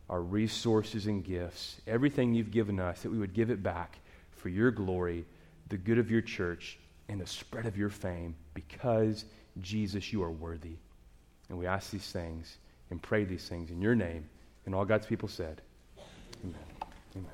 our 0.10 0.22
resources 0.22 1.08
and 1.08 1.24
gifts, 1.24 1.82
everything 1.88 2.34
you've 2.34 2.52
given 2.52 2.80
us, 2.80 3.02
that 3.02 3.12
we 3.12 3.18
would 3.18 3.34
give 3.34 3.50
it 3.50 3.62
back 3.62 4.00
for 4.32 4.50
your 4.50 4.72
glory, 4.72 5.26
the 5.70 5.78
good 5.78 5.98
of 5.98 6.10
your 6.10 6.22
church, 6.22 6.78
and 7.10 7.20
the 7.20 7.28
spread 7.28 7.66
of 7.66 7.78
your 7.78 7.90
fame, 7.90 8.36
because, 8.54 9.26
Jesus, 9.62 10.12
you 10.12 10.24
are 10.24 10.32
worthy. 10.32 10.76
And 11.50 11.58
we 11.58 11.66
ask 11.66 11.92
these 11.92 12.12
things 12.12 12.58
and 12.90 13.02
pray 13.02 13.24
these 13.24 13.48
things 13.48 13.72
in 13.72 13.82
your 13.82 13.96
name. 13.96 14.30
And 14.66 14.76
all 14.76 14.86
God's 14.86 15.08
people 15.08 15.30
said, 15.30 15.62
Amen. 16.44 16.60
Amen. 17.16 17.32